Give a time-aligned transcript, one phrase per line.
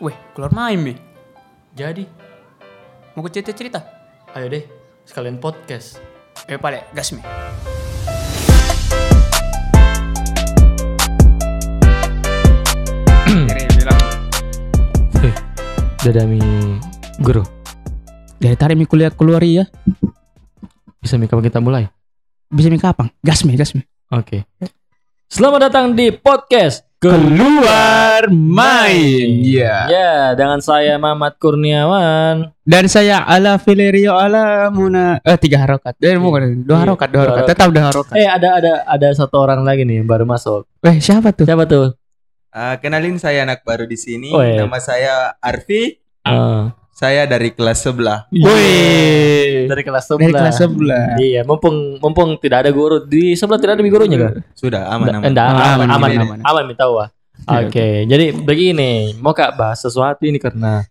[0.00, 0.94] Weh, keluar main mi.
[1.76, 2.04] Jadi,
[3.16, 3.80] Mau ke cerita-cerita?
[4.36, 4.68] ayo deh,
[5.08, 5.96] sekalian podcast.
[6.44, 7.24] Eh, pale, gas mi.
[15.24, 15.34] Eh,
[16.04, 16.40] dadami
[17.18, 17.42] guru.
[18.36, 19.64] Dari tadi mi kuliah keluar ya.
[21.00, 21.88] Bisa mi kapan kita mulai?
[22.46, 23.10] Bisa mi kapan?
[23.24, 23.82] Gas mi, gas mi.
[24.12, 24.46] Oke.
[25.26, 29.28] Selamat datang di podcast Keluar main.
[29.44, 29.84] Iya.
[29.84, 32.56] Ya, dengan saya Mamat Kurniawan.
[32.64, 35.20] Dan saya ala Valerio ala Muna.
[35.20, 35.92] Eh, tiga harokat.
[36.00, 36.64] Eh, bukan.
[36.64, 37.48] Dua Iya, harokat, dua dua harokat.
[37.52, 38.14] Tetap dua harokat.
[38.16, 40.64] Eh, ada ada ada satu orang lagi nih yang baru masuk.
[40.80, 41.44] Weh, siapa tuh?
[41.44, 41.92] Siapa tuh?
[42.48, 44.32] Ah, kenalin saya anak baru di sini.
[44.32, 44.64] Oh, iya.
[44.64, 46.00] Nama saya Arfi.
[46.24, 46.72] Ah.
[46.96, 48.24] Saya dari kelas sebelah.
[48.32, 49.68] Woi.
[49.68, 50.40] Dari kelas Dari sebelah.
[50.40, 51.06] kelas sebelah.
[51.20, 54.32] Iya, mumpung mumpung tidak ada guru di sebelah tidak ada gurunya kan?
[54.56, 55.28] Sudah aman aman.
[55.28, 56.38] Enggak, Aman, aman, aman, aman, aman, aman.
[56.40, 57.12] aman, minta wah.
[57.36, 60.88] Oke, Oke, jadi begini, mau kak bahas sesuatu ini karena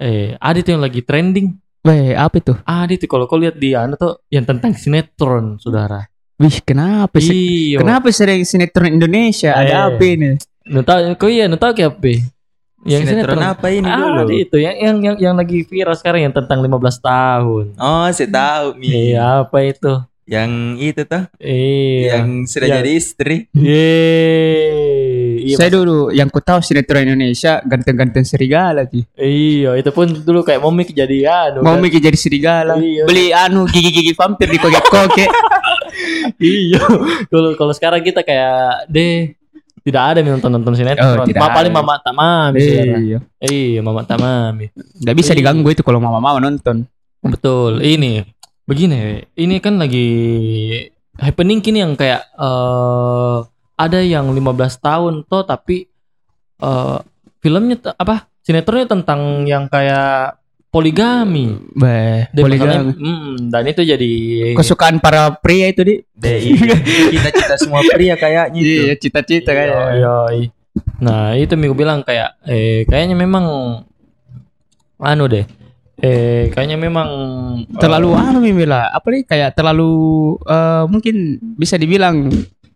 [0.00, 1.52] eh Adit yang lagi trending.
[1.84, 2.56] Weh, apa itu?
[2.64, 6.08] Adit kalau kau lihat dia anu tuh yang tentang sinetron, saudara.
[6.40, 7.76] Wih, kenapa sih?
[7.76, 7.84] Iya.
[7.84, 9.52] Kenapa sering sinetron Indonesia?
[9.52, 9.68] Eh.
[9.68, 10.40] Ada apa ini?
[10.64, 12.32] Tahu kau iya, nu tahu kayak apa?
[12.84, 14.28] Yang Sinetron apa ini ah, dulu?
[14.28, 17.64] itu yang, yang yang yang lagi viral sekarang yang tentang 15 tahun.
[17.80, 19.16] Oh, saya tahu Mi.
[19.16, 19.92] Iya, apa itu?
[20.24, 22.16] Yang itu tuh, Iya.
[22.16, 23.36] yang sudah Yang- jadi istri.
[23.52, 25.44] Yeay.
[25.44, 29.04] Iya, saya dulu yang ku tahu sinetron Indonesia ganteng-ganteng serigala sih.
[29.12, 31.60] Iya, itu pun dulu kayak momik jadi anu.
[31.60, 31.84] Mau kan.
[31.84, 32.80] jadi serigala.
[32.80, 33.04] Iya.
[33.04, 35.28] Beli anu gigi-gigi vampir di kokek-kokek.
[36.40, 36.80] iya.
[37.28, 39.36] Kalau kalau sekarang kita kayak deh
[39.84, 41.20] tidak ada nonton nonton sinetron.
[41.20, 42.58] Oh, Ma- paling mama tak mami.
[42.58, 42.96] saudara.
[42.98, 43.18] iya.
[43.38, 44.72] Iya, mama tak mami.
[44.72, 45.38] Nggak bisa Iya.
[45.38, 46.88] diganggu itu kalau mama mau nonton.
[47.20, 47.78] Betul.
[47.78, 48.24] Ini
[48.64, 50.08] begini, ini kan lagi
[51.14, 53.38] happening kini yang kayak eh
[53.74, 54.40] ada yang 15
[54.78, 55.84] tahun toh tapi
[56.58, 56.98] eh
[57.38, 58.24] filmnya apa?
[58.40, 60.36] Sinetronnya tentang yang kayak
[60.74, 61.54] poligami.
[61.70, 62.90] Beh, poligami.
[62.90, 64.12] masalahnya- mm, dan itu jadi
[64.58, 65.94] Kesukaan para pria itu di.
[66.12, 66.38] Deh,
[67.14, 68.82] kita-kita semua pria kayaknya itu.
[68.82, 69.70] Iya, cita-cita Iya, kayak.
[69.94, 70.48] iya, iya.
[70.98, 73.46] Nah, itu Minggu bilang kayak eh kayaknya memang
[74.98, 75.46] anu deh.
[75.94, 77.08] Eh kayaknya memang
[77.78, 79.94] Terlalu anu Mimila, apalagi kayak terlalu
[80.42, 81.14] eh, mungkin
[81.54, 82.26] bisa dibilang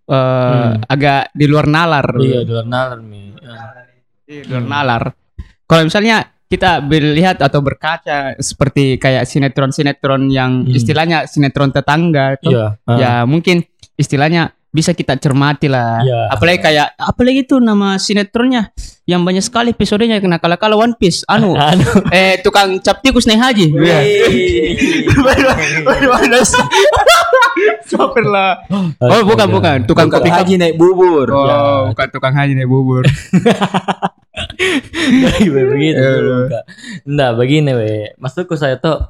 [0.07, 2.07] eh, agak di luar nalar.
[2.15, 3.35] Iya, di luar nalar Mi.
[4.23, 5.03] Di luar nalar.
[5.67, 10.73] Kalau misalnya kita melihat atau berkaca seperti kayak sinetron-sinetron yang Hmm.
[10.73, 12.67] istilahnya sinetron tetangga tuh, Iya.
[12.89, 12.97] ah.
[12.99, 13.63] ya mungkin
[14.01, 16.05] istilahnya bisa kita cermati lah.
[16.05, 16.29] Iya.
[16.29, 18.69] Apalagi kayak apalagi itu nama sinetronnya
[19.09, 21.25] yang banyak sekali episodenya kena kala kala One Piece.
[21.25, 21.89] Anu, Anu.
[22.13, 23.67] eh tukang cap tikus naik haji.
[23.73, 23.99] Iya.
[27.89, 28.61] Sopir lah.
[29.01, 31.25] Oh, bukan bukan, tukang kopi haji naik bubur.
[31.33, 31.57] Oh, Ya.
[31.89, 33.09] bukan tukang haji naik bubur.
[35.39, 36.39] Begitu Iya, iya.
[36.47, 36.65] Kak.
[37.09, 38.13] Nah, begini we.
[38.21, 39.03] Maksudku saya tuh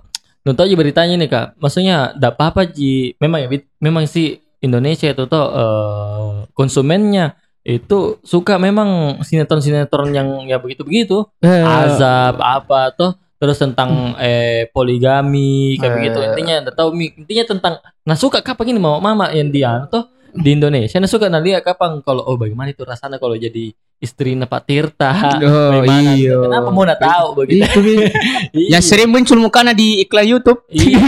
[0.47, 3.49] Nonton aja beritanya nih kak, maksudnya tidak apa-apa ji, memang ya,
[3.85, 11.63] memang si Indonesia itu tuh eh, konsumennya itu suka memang sinetron-sinetron yang ya begitu-begitu, Eh,
[11.63, 15.95] azab apa tuh, terus tentang eh poligami kayak Eh.
[16.01, 16.19] begitu.
[16.25, 17.75] Intinya, tahu intinya tentang,
[18.09, 18.99] nah suka kapan ini mama?
[19.05, 22.85] Mama yang dia tuh di Indonesia, nah suka nah lihat kapan kalau oh bagaimana itu
[22.89, 25.11] rasanya kalau jadi istri Pak Tirta,
[25.43, 26.39] Oh, iya.
[26.39, 27.67] kenapa mau nak tahu begitu?
[27.67, 27.81] Itu.
[28.59, 28.79] Iya.
[28.79, 30.63] yang sering muncul mukanya di iklan YouTube.
[30.71, 30.99] Iya.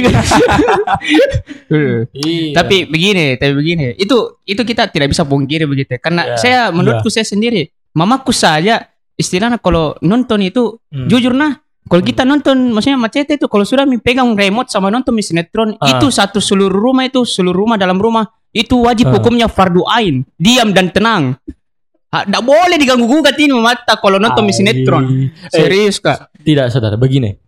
[1.70, 2.04] Eh.
[2.20, 2.54] Iya.
[2.56, 3.94] Tapi begini, tapi begini.
[3.96, 5.96] Itu itu kita tidak bisa pungkiri begitu.
[5.98, 11.06] Karena Ya, saya menurutku saya sendiri, mamaku saja istilahnya kalau nonton itu Hmm.
[11.06, 15.76] jujur nah kalau kita nonton maksudnya macet itu kalau sudah pegang remote sama nonton sinetron
[15.76, 15.92] Ah.
[15.92, 19.20] itu satu seluruh rumah itu seluruh rumah dalam rumah itu wajib Ah.
[19.20, 21.36] hukumnya fardu ain diam dan tenang
[22.10, 24.54] tidak boleh diganggu gugat ini mata kalau nonton Ai.
[24.54, 27.38] sinetron serius kak tidak saudara begini.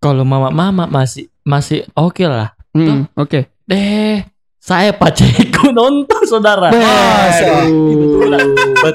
[0.00, 2.52] Kalau mama-mama masih masih oke lah.
[2.72, 4.24] Hmm, oke Deh,
[4.60, 6.68] saya pacarku nonton saudara.
[6.68, 8.36] Betul.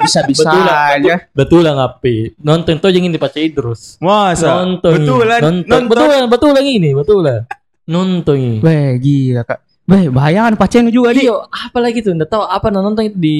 [0.01, 0.65] bisa bisa Betul.
[0.69, 2.37] aja Betul lah ngapi.
[2.41, 3.97] Nonton tuh jangan dipacai terus.
[3.97, 4.61] Masa?
[4.61, 4.93] Nonton.
[5.01, 5.65] Betulan, Nonton.
[5.65, 5.89] nonton.
[5.89, 7.39] Betul lah, betul lah ini, betul lah.
[7.89, 8.57] Nonton ini.
[8.61, 12.17] Weh gila kak Weh bahaya kan pacen juga di Iya, apa lagi tuh?
[12.17, 13.37] Nggak tahu apa nonton di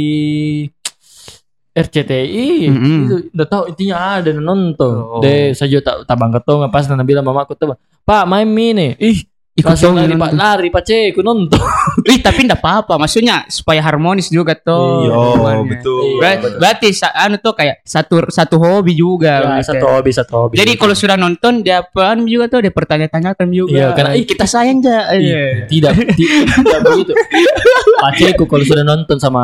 [1.75, 3.00] RCTI Mm-mm.
[3.04, 5.19] itu udah tahu intinya ada nonton Oh.
[5.19, 9.27] deh saya juga tak bangga tuh pas nana bilang mamaku tuh pak main mini ih
[9.56, 10.36] ikut langsung dong lari pak nonton.
[10.38, 11.62] lari pak cek nonton
[12.12, 15.07] Ih tapi enggak apa-apa maksudnya supaya harmonis juga tuh.
[15.07, 15.12] Iya.
[15.12, 15.63] Oh, hubungannya.
[15.72, 16.00] betul.
[16.04, 16.19] Iya.
[16.38, 19.40] Ber- berarti sa- anu tuh kayak satu satu hobi juga.
[19.40, 19.72] ya, gitu.
[19.72, 23.72] satu hobi satu hobi Jadi kalau sudah nonton dia apaan juga tuh dia pertanya-tanyakan juga.
[23.72, 25.00] Iya, karena- ih kita sayang ja.
[25.10, 25.44] Ih, Iya.
[25.66, 27.12] tidak ti- tidak begitu
[28.04, 29.44] Paceku kalau sudah nonton sama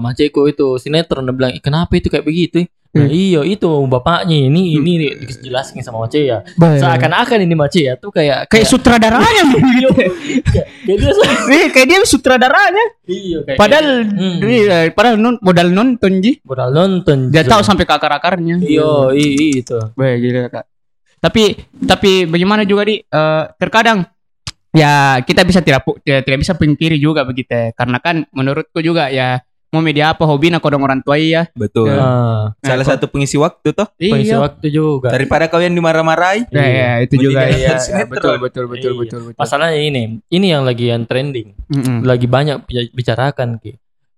[0.00, 4.76] Maceku itu sinetron dia bilang "Ih, kenapa itu kayak begitu Nah, iya itu bapaknya ini
[4.76, 6.44] ini dijelasin sama Mace ya.
[6.52, 9.48] Seakan-akan ini Mace ya tuh kayak kayak sutradaranya
[9.80, 10.12] iya, kayak,
[10.44, 11.12] kayak dia
[11.56, 12.84] Iya, kayak dia sutradaranya.
[13.08, 14.38] iya kayak Padahal Hmm.
[14.44, 16.44] iya, padahal non, modal nonton ji.
[16.44, 17.32] modal nonton.
[17.32, 18.60] Dia tahu sampai ke akar-akarnya.
[18.60, 19.78] Iya, iya itu.
[19.96, 20.64] Baik gila kak.
[21.16, 21.42] Tapi
[21.88, 24.04] tapi bagaimana juga di eh, terkadang
[24.68, 27.72] ya kita bisa tidak tidak, tidak bisa pungkiri juga begitu ya.
[27.72, 29.40] Karena kan menurutku juga ya
[29.72, 31.48] mau media apa hobi nak kodong orang tua ya.
[31.52, 31.88] Betul.
[31.90, 33.88] Ah, Salah satu pengisi waktu toh.
[33.94, 34.38] pengisi Iya.
[34.38, 35.08] waktu juga.
[35.08, 36.44] Daripada kalian dimarah-marahi.
[36.46, 37.56] Ya, ya, itu juga jangan ya.
[37.66, 38.12] nonton sinetron.
[38.12, 39.00] Betul betul betul Iya.
[39.00, 39.38] betul betul.
[39.40, 42.04] Masalahnya ini, ini yang lagi yang trending, Mm-mm.
[42.04, 43.72] lagi banyak bica- bicarakan ki.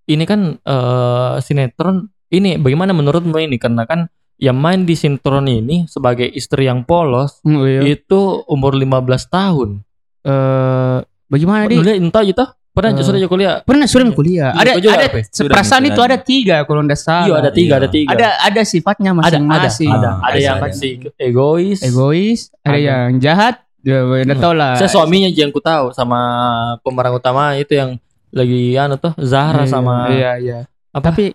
[0.04, 1.96] Ini kan eh, sinetron
[2.28, 7.38] ini bagaimana menurutmu ini karena kan yang main di sinetron ini sebagai istri yang polos
[7.40, 7.80] Mm, iya.
[7.94, 8.90] itu umur 15
[9.24, 9.86] tahun.
[10.20, 11.78] Eh, bagaimana di?
[11.78, 12.42] Entah gitu.
[12.74, 13.54] Pernah Eh, sudah kuliah.
[13.62, 14.50] Pernah sudah kuliah.
[14.50, 15.22] Iya, Ada juga ada ya?
[15.46, 17.26] Perasaan itu ada tiga kalau tidak salah.
[17.30, 17.78] Iya ada tiga, Iya.
[17.78, 18.08] ada tiga.
[18.10, 19.92] Ada ada sifatnya ada, ada, masing-masing.
[19.94, 20.74] ada, Ah, ada ada, yang ada.
[20.74, 21.78] si egois.
[21.80, 22.82] Egois, ada, Ada.
[22.82, 23.54] yang jahat.
[23.78, 24.34] Ya, Hmm.
[24.34, 24.74] tau lah.
[24.74, 26.18] Saya suaminya aja yang ku tahu sama
[26.82, 27.94] pemeran utama itu yang
[28.34, 30.58] lagi anu tuh Zahra Iya, sama Iya, iya.
[30.90, 31.14] apa?
[31.14, 31.30] Tapi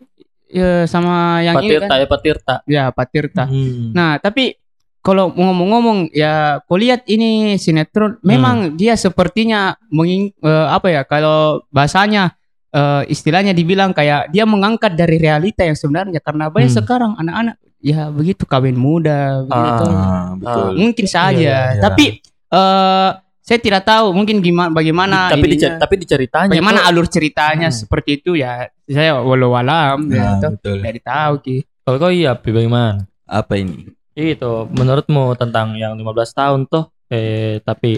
[0.51, 1.95] ya sama yang ini Patirta kan.
[1.95, 2.55] ya Patirta.
[2.67, 3.43] Ya, Patirta.
[3.47, 3.95] Hmm.
[3.95, 4.58] Nah, tapi
[4.99, 6.33] kalau ngomong-ngomong ya
[6.65, 8.21] kulihat ini sinetron Hmm.
[8.21, 12.35] memang dia sepertinya menging eh, apa ya kalau bahasanya
[12.69, 16.79] eh, istilahnya dibilang kayak dia mengangkat dari realita yang sebenarnya karena banyak Hmm.
[16.79, 19.85] sekarang anak-anak ya begitu kawin muda begitu.
[19.87, 20.67] Ah, betul.
[20.75, 21.31] Mungkin saja.
[21.31, 21.81] Iya, iya, iya.
[21.81, 22.05] Tapi
[22.49, 23.09] eh
[23.39, 25.55] saya tidak tahu mungkin gimana bagaimana tapi ininya.
[25.57, 27.79] dicer- tapi diceritanya bagaimana tuh, alur ceritanya Hmm.
[27.79, 30.53] seperti itu ya saya walau alam ya, itu.
[30.53, 30.77] betul.
[30.83, 31.57] dari tahu ki.
[31.81, 33.09] kalau kau iya bagaimana?
[33.25, 33.89] Apa ini?
[34.19, 37.97] Itu menurutmu tentang yang 15 tahun tuh eh tapi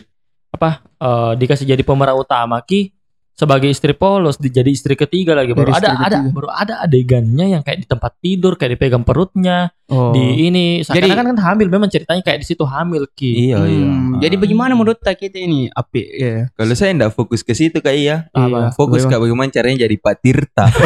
[0.51, 0.69] apa
[1.01, 2.93] eh, dikasih jadi pemeran utama ki
[3.41, 6.31] sebagai istri polos di- jadi istri ketiga lagi baru Jadi ada istri ada ketiga.
[6.31, 10.15] baru ada adegannya yang kayak di tempat tidur kayak dipegang perutnya Oh.
[10.15, 13.83] di ini Jadi- seakan-akan kan hamil memang ceritanya kayak di situ hamil ki Iya, iya.
[13.83, 14.39] Hmm, Jadi Ah.
[14.39, 16.35] bagaimana menurut kita ini api ya.
[16.49, 18.31] Kalau saya enggak fokus ke situ kak iya.
[18.31, 18.71] Apa?
[18.71, 20.65] Fokus ke bagaimana caranya jadi Pak Tirta.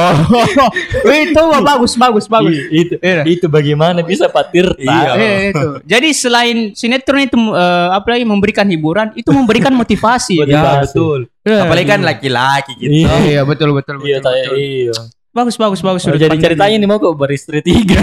[0.00, 0.12] Oh.
[1.24, 2.52] itu bagus bagus bagus.
[2.52, 3.22] I- itu Iya.
[3.26, 5.10] itu bagaimana bisa patirta Iya.
[5.14, 5.68] Eh, itu.
[5.86, 10.36] Jadi selain sinetron itu eh, apa lagi memberikan hiburan, itu memberikan motivasi.
[10.38, 10.50] Motivasi.
[10.50, 11.20] Ya betul.
[11.40, 11.64] Ya.
[11.64, 12.92] Apalagi kan laki-laki gitu.
[13.00, 13.14] Iya.
[13.24, 14.28] Iya betul betul iya betul.
[14.28, 14.56] saya betul.
[14.56, 14.94] iya
[15.30, 18.02] Bagus bagus bagus Sudah sudut jadi ceritanya nih mau kok beristri tiga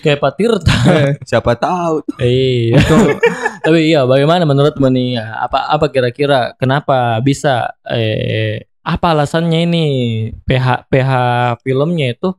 [0.00, 0.72] kayak patirta
[1.28, 2.02] Siapa tahu.
[2.18, 2.80] iya
[3.64, 9.84] tapi iya bagaimana menurutmu nih apa apa kira-kira kenapa bisa eh apa alasannya ini
[10.42, 11.10] PH PH
[11.60, 12.32] filmnya itu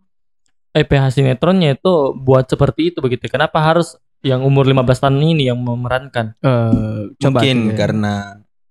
[0.72, 5.48] eh PH sinetronnya itu buat seperti itu begitu kenapa harus yang umur 15 tahun ini
[5.48, 7.76] yang memerankan Eh, coba Mungkin ya.
[7.78, 8.14] karena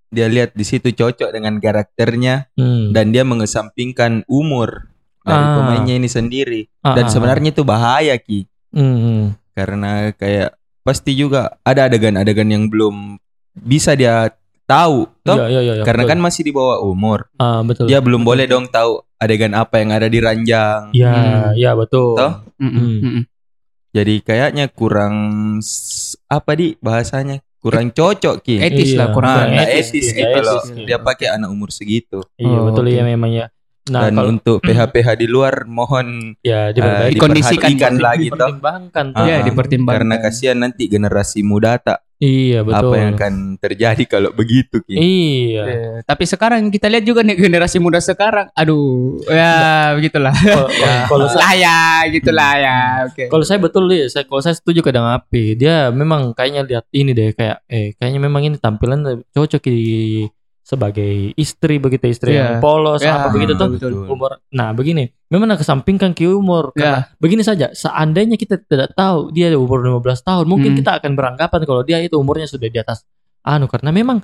[0.09, 2.91] dia lihat di situ cocok dengan karakternya hmm.
[2.91, 4.89] dan dia mengesampingkan umur
[5.21, 5.55] dari Ah.
[5.55, 6.61] pemainnya ini sendiri.
[6.81, 8.49] Ah, Dan ah, sebenarnya itu bahaya ki.
[8.71, 9.23] hmm, hmm.
[9.53, 13.21] karena kayak pasti juga ada adegan-adegan yang belum
[13.55, 14.33] bisa dia
[14.65, 16.13] tahu toh Iya, iya, iya, iya, karena betul.
[16.15, 19.91] kan masih di bawah umur ah, betul dia belum boleh dong tahu adegan apa yang
[19.91, 21.49] ada di ranjang Iya, Hmm.
[21.55, 22.15] iya betul.
[22.15, 22.33] Toh?
[22.57, 22.99] Mm-mm, Hmm.
[22.99, 23.23] mm-mm.
[23.91, 25.15] jadi kayaknya kurang
[26.27, 28.99] apa di bahasanya kurang cocok ki Etis Iya.
[28.99, 32.23] lah kurang Ah, nggak etis, etis iya, gitu etis, loh dia pakai anak umur segitu
[32.37, 32.95] Iya, Oh, betul oke.
[32.95, 33.47] ya memang ya.
[33.89, 37.55] Nah, dan kalau untuk PH-PH di luar mohon ya eh, diperbaiki Dikondisikan.
[37.71, 39.25] diperhatikan lagi toh dipertimbangkan tuh.
[39.25, 39.95] Iya, dipertimbangkan.
[39.97, 42.91] karena kasihan nanti generasi muda tak Iya, betul.
[42.91, 45.63] apa yang akan terjadi kalau begitu ki Iya.
[45.63, 49.55] Eh, tapi sekarang kita lihat juga nih generasi muda sekarang, aduh, ya
[49.95, 50.35] begitulah.
[50.35, 50.67] Kalau-
[51.07, 51.79] Kalau saya lah ya,
[52.11, 52.77] gitulah ya.
[53.07, 53.31] Oke.
[53.31, 55.55] kalau saya betul nih, saya kalau saya setuju kadang api.
[55.55, 58.99] Dia memang kayaknya lihat ini deh kayak eh kayaknya memang ini tampilan
[59.31, 59.79] cocok di
[60.69, 62.37] sebagai istri begitu istri Iya.
[62.37, 64.05] yang polos Ya, apa begitu tuh betul.
[64.05, 64.37] umur.
[64.53, 69.49] Nah, begini, memang nak kesampingkan ke umur karena begini saja, seandainya kita tidak tahu dia
[69.57, 70.79] umur 15 tahun, mungkin Hmm.
[70.79, 73.01] kita akan beranggapan kalau dia itu umurnya sudah di atas
[73.41, 74.21] anu karena memang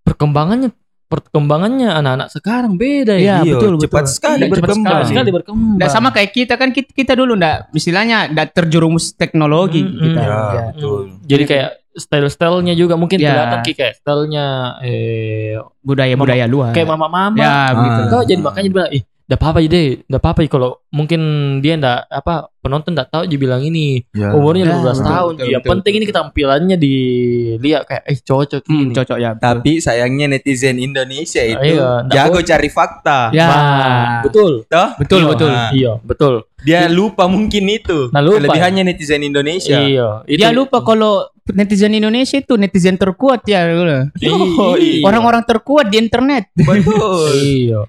[0.00, 0.70] perkembangannya
[1.10, 3.42] perkembangannya anak-anak sekarang beda ya.
[3.42, 4.14] Iya, betul, cepat betul.
[4.14, 5.74] sekali Iya, cepat berkembang Cepat sekali berkembang.
[5.74, 10.20] Nggak sama kayak kita kan kita, kita dulu ndak istilahnya ndak terjerumus teknologi Mm, kita.
[10.22, 10.62] ya, Ya.
[10.70, 13.34] betul Jadi kayak style-stylenya juga mungkin Ya.
[13.34, 14.46] kelihatan kayak stylenya
[14.80, 16.70] eh Budaya-budaya luar.
[16.70, 17.36] kayak mama-mama.
[17.36, 18.00] Ya, begitu.
[18.00, 18.08] Ah.
[18.08, 21.20] Kau jadi makanya dia bilang, ih, enggak apa-apa deh, enggak apa-apa kalau mungkin
[21.58, 24.34] dia enggak apa penonton enggak tahu dia bilang ini Ya.
[24.34, 25.32] umurnya Ya, 15 betul, tahun.
[25.32, 26.02] betul, yang betul, penting betul.
[26.02, 28.92] ini tampilannya dilihat kayak eh cocok Hmm, ini.
[28.92, 29.30] cocok ya.
[29.32, 29.44] betul.
[29.46, 32.44] Tapi sayangnya netizen Indonesia itu Iya, jago boleh.
[32.44, 33.18] cari fakta.
[33.30, 33.46] Ya.
[33.46, 34.52] Nah, betul.
[34.66, 34.88] Toh?
[34.98, 35.28] Betul, Iya.
[35.28, 35.48] betul.
[35.48, 36.34] Nah, Iya, betul.
[36.60, 38.10] Dia lupa mungkin itu.
[38.10, 38.42] Nah, lupa.
[38.42, 39.78] Kelebihannya netizen Indonesia.
[39.78, 40.36] Iya, itu.
[40.36, 43.62] Dia lupa kalau netizen Indonesia itu netizen terkuat ya.
[43.64, 44.34] gitu.
[44.58, 45.00] Oh, iya.
[45.02, 46.50] Orang-orang terkuat di internet.
[46.52, 47.30] Betul.
[47.38, 47.80] Iya.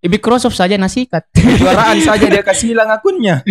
[0.00, 1.26] Microsoft saja nasikat.
[1.60, 3.42] Juaraan saja dia kasih hilang akunnya.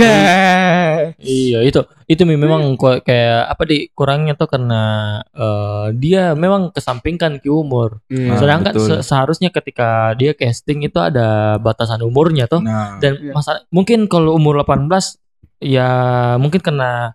[1.17, 4.81] Iya itu itu memang kok kayak apa di kurangnya tuh karena
[5.29, 7.99] eh, dia memang kesampingkan ke umur.
[8.07, 8.87] Ah, Sedangkan betul.
[8.87, 12.63] se- seharusnya ketika dia casting itu ada batasan umurnya tuh.
[12.63, 13.33] Nah, Dan Iya.
[13.35, 15.19] masa mungkin kalau umur 18
[15.59, 15.89] ya
[16.37, 17.11] mungkin karena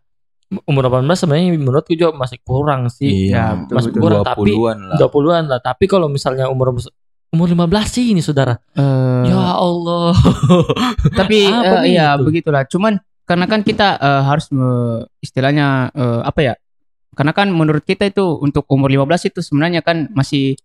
[0.68, 3.32] umur 18 sebenarnya menurutku juga masih kurang sih.
[3.32, 4.02] iya, betul, masih betul.
[4.04, 4.96] kurang tapi 20-an lah.
[5.00, 5.60] 20-an lah.
[5.64, 6.76] Tapi kalau misalnya umur
[7.32, 8.60] umur 15 sih ini saudara.
[8.72, 10.12] Eh, Ya Allah.
[11.18, 11.48] tapi
[11.82, 12.22] nih iya itu?
[12.22, 12.62] begitulah.
[12.64, 16.54] Cuman karena kan kita eh, harus me- istilahnya eh, apa ya?
[17.12, 20.56] Karena kan menurut kita itu untuk umur 15 itu sebenarnya kan masih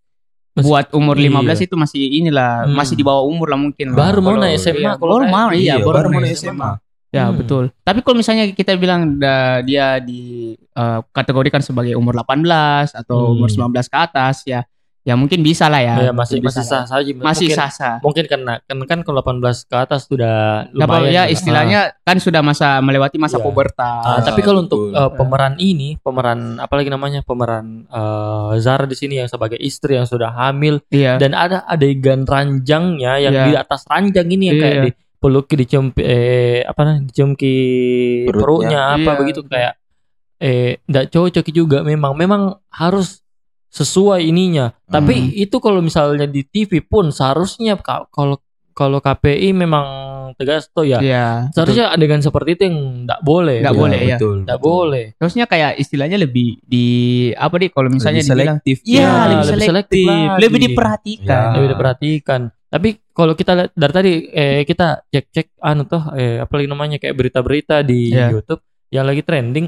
[0.54, 1.28] Masih- buat umur iya.
[1.30, 2.74] 15 itu masih inilah Hmm.
[2.74, 3.92] masih di bawah umur lah mungkin.
[3.92, 3.98] lah.
[4.06, 6.52] Baru mau naik SMA iya, kalau baru mau iya, Iya, baru, baru mau mulai SMA.
[6.52, 6.72] SMA.
[7.08, 7.36] Ya Hmm.
[7.38, 7.64] betul.
[7.82, 13.36] Tapi kalau misalnya kita bilang da- dia di eh, kategorikan sebagai umur 18 atau Hmm.
[13.36, 14.64] umur 19 ke atas ya,
[15.08, 15.96] ya mungkin bisa lah ya.
[15.98, 17.08] Ya, masih Bisa masih sah saja.
[17.16, 17.96] Masih Mungkin- sah-sah.
[18.04, 21.08] Mungkin karena kan kan kalau 18 ke atas sudah Ya, lumayan.
[21.08, 21.26] ya lah.
[21.32, 23.46] istilahnya kan sudah masa melewati masa Iya.
[23.48, 24.04] pubertas.
[24.04, 28.94] Ah, Ah, tapi kalau untuk eh, pemeran ini, pemeran apalagi namanya pemeran eh, Zara di
[28.94, 31.16] sini yang sebagai istri yang sudah hamil Iya.
[31.16, 33.46] dan ada adegan ranjangnya yang Iya.
[33.46, 34.84] di atas ranjang ini yang kayak Iya.
[34.86, 37.54] dipeluk dicium eh apa namanya dicium ke
[38.26, 38.36] Perutnya.
[38.36, 39.18] perutnya apa Iya.
[39.18, 39.74] begitu kayak
[40.38, 43.24] eh tidak cocok juga memang memang harus
[43.70, 44.72] sesuai ininya.
[44.84, 45.32] Tapi Hmm.
[45.36, 48.40] itu kalau misalnya di TV pun seharusnya ka- kalau
[48.72, 49.86] kalau KPI memang
[50.38, 51.02] tegas tuh ya.
[51.02, 51.50] Iya.
[51.50, 53.58] Seharusnya adegan seperti itu yang tidak boleh.
[53.66, 54.18] Nggak Iya, boleh, ya.
[54.22, 54.70] betul, Tidak betul.
[54.70, 55.06] boleh.
[55.18, 56.86] Terusnya kayak istilahnya lebih di
[57.34, 58.78] apa nih kalau misalnya Lebih dibilang selektif.
[58.86, 60.42] Iya, Ya, lebih lebih selektif, selektif lagi.
[60.46, 61.42] lebih diperhatikan.
[61.42, 61.54] Ya.
[61.58, 62.42] Lebih diperhatikan.
[62.68, 67.16] Tapi kalau kita lihat dari tadi eh kita cek-cek anu tuh eh apalagi namanya kayak
[67.18, 68.30] berita-berita di Iya.
[68.30, 68.62] YouTube
[68.94, 69.68] yang lagi trending.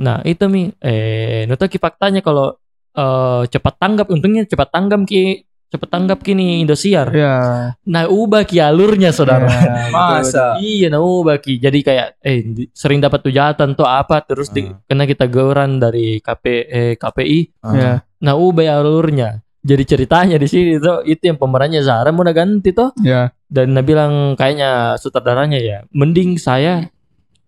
[0.00, 2.60] Nah, itu mi eh ki faktanya kalau
[2.92, 7.14] eh cepat tanggap untungnya cepat tanggap ki cepat tanggap kini Indosiar.
[7.14, 7.34] Iya.
[7.86, 9.46] Nah, ubah ki alurnya saudara.
[9.46, 10.58] Iya, Masa?
[10.58, 11.62] Iya, nah ubah ki.
[11.62, 14.82] Jadi kayak eh di- sering dapat tujatan tuh apa terus di, Ah.
[14.82, 17.62] kena kita gauran dari KP eh, KPI.
[17.62, 17.70] Ah.
[17.70, 17.92] Iya.
[18.18, 19.38] Nah, ubah alurnya.
[19.62, 23.30] Jadi ceritanya di sini tuh itu yang pemerannya Zara mau ganti tuh Iya.
[23.46, 26.88] dan Nah bilang kayaknya sutradaranya ya mending saya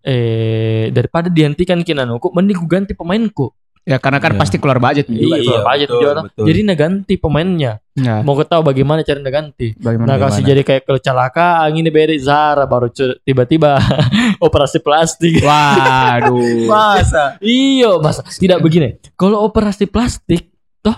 [0.01, 4.39] eh daripada dihentikan kinanuku mending ku ganti pemainku Ya karena kan Iya.
[4.39, 5.19] pasti keluar budget juga.
[5.19, 5.47] Iya, itu.
[5.51, 6.45] keluar budget betul, juga, betul.
[6.47, 8.15] jadi nah ganti pemainnya Iya.
[8.23, 10.07] mau kau tahu bagaimana cara ganti Bagaimana?
[10.07, 12.89] nah kasih jadi kayak kecelakaan ini beri Zara baru
[13.21, 13.83] tiba-tiba
[14.47, 16.41] operasi plastik Waduh.
[16.73, 17.37] Masa?
[17.39, 20.47] iyo mas tidak begini kalau operasi plastik
[20.79, 20.95] toh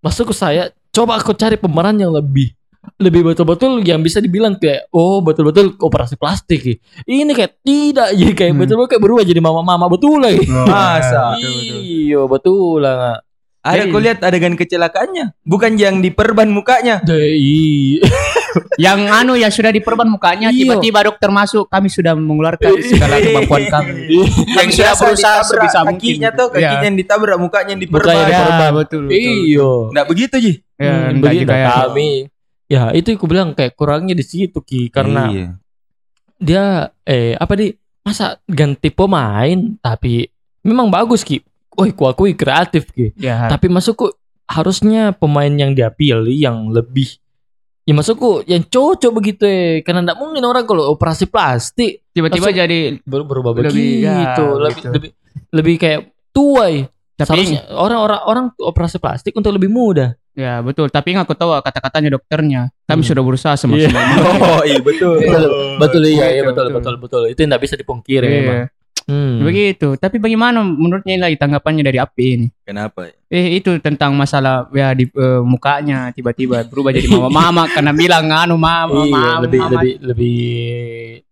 [0.00, 2.56] masuk ke saya coba aku cari pemeran yang lebih
[2.98, 8.50] lebih betul-betul yang bisa dibilang kayak oh betul-betul operasi plastik ini kayak tidak jadi kayak
[8.52, 8.60] Hmm.
[8.60, 11.38] betul-betul kayak berubah jadi mama-mama betul lagi Masa?
[11.38, 13.22] iyo betul lah
[13.62, 16.98] Ada kau lihat adegan kecelakaannya, bukan yang diperban mukanya.
[16.98, 18.02] Dei.
[18.76, 20.66] Yang anu ya sudah diperban mukanya Iya.
[20.66, 24.18] tiba-tiba dokter masuk kami sudah mengeluarkan segala kemampuan kami.
[24.50, 25.94] Yang sudah biasa berusaha ditabrak sebisa mungkin.
[25.94, 26.84] kakinya tuh, kakinya Iya.
[26.84, 28.34] yang ditabrak, mukanya yang Mukanya diperban.
[28.34, 28.70] diperban.
[28.74, 29.02] betul.
[29.08, 30.52] iyo Nggak begitu Ji?
[30.74, 31.68] Ya, Hmm, begitu ya.
[31.86, 32.10] kami
[32.72, 35.48] ya itu aku bilang kayak kurangnya di situ ki karena Iya.
[36.40, 36.64] dia
[37.04, 37.68] eh apa di
[38.00, 40.24] masa ganti pemain tapi
[40.64, 43.16] memang bagus ki Woi, ku akui kreatif ki.
[43.16, 44.12] Ya, Tapi masukku
[44.44, 47.16] harusnya pemain yang dia pilih yang lebih
[47.82, 53.00] ya masukku yang cocok begitu eh karena tidak mungkin orang kalau operasi plastik tiba-tiba jadi
[53.02, 54.88] ber- berubah Lebih, begitu ya, lebih, gitu.
[54.92, 55.10] lebih
[55.50, 56.00] lebih kayak
[56.30, 56.84] tua eh.
[57.18, 60.14] tapi orang-orang orang operasi plastik untuk lebih mudah.
[60.34, 63.08] Ya betul tapi nggak aku tahu kata-katanya dokternya kami Hmm.
[63.08, 64.00] sudah berusaha semaksimal
[64.48, 65.20] Oh iya betul.
[65.76, 66.72] betul iya, iya Betul, betul, betul.
[66.72, 68.36] betul betul itu tidak bisa dipungkiri Iya.
[68.38, 68.60] memang.
[69.02, 69.42] Hmm.
[69.42, 73.10] begitu tapi bagaimana menurutnya lagi tanggapannya dari api ini Kenapa?
[73.26, 78.54] eh itu tentang masalah ya di eh, mukanya tiba-tiba berubah jadi mama-mama karena bilang anu
[78.54, 79.72] mama Iya, mama lebih mama.
[79.74, 80.38] lebih lebih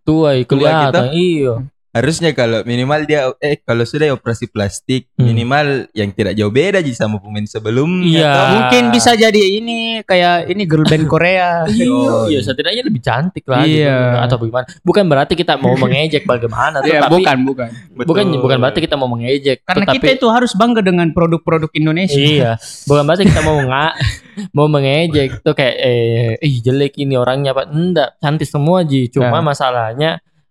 [0.02, 1.04] tua Tua kelihatan.
[1.14, 1.54] Iya.
[1.90, 5.26] Harusnya kalau minimal dia eh kalau sudah operasi plastik Hmm.
[5.26, 8.06] minimal yang tidak jauh beda Ji sama pemain sebelumnya.
[8.22, 8.34] Iya.
[8.52, 13.42] mungkin bisa jadi ini kayak ini girl band Korea Iya, Oh, iya, setidaknya lebih cantik
[13.44, 13.82] lah gitu.
[13.82, 14.22] Iya.
[14.22, 14.66] atau bagaimana.
[14.80, 17.68] Bukan berarti kita mau mengejek bagaimana, Iya, tetapi bukan bukan
[17.98, 22.16] bukan bukan berarti kita mau mengejek, karena tetapi kita itu harus bangga dengan produk-produk Indonesia
[22.16, 22.52] Iya,
[22.86, 23.86] bukan berarti kita mau nga,
[24.52, 27.66] mau mengejek tuh kayak eh ih jelek ini orangnya Pak.
[27.68, 29.10] Enggak, cantik semua Ji.
[29.10, 29.42] Cuma Ya.
[29.42, 30.10] masalahnya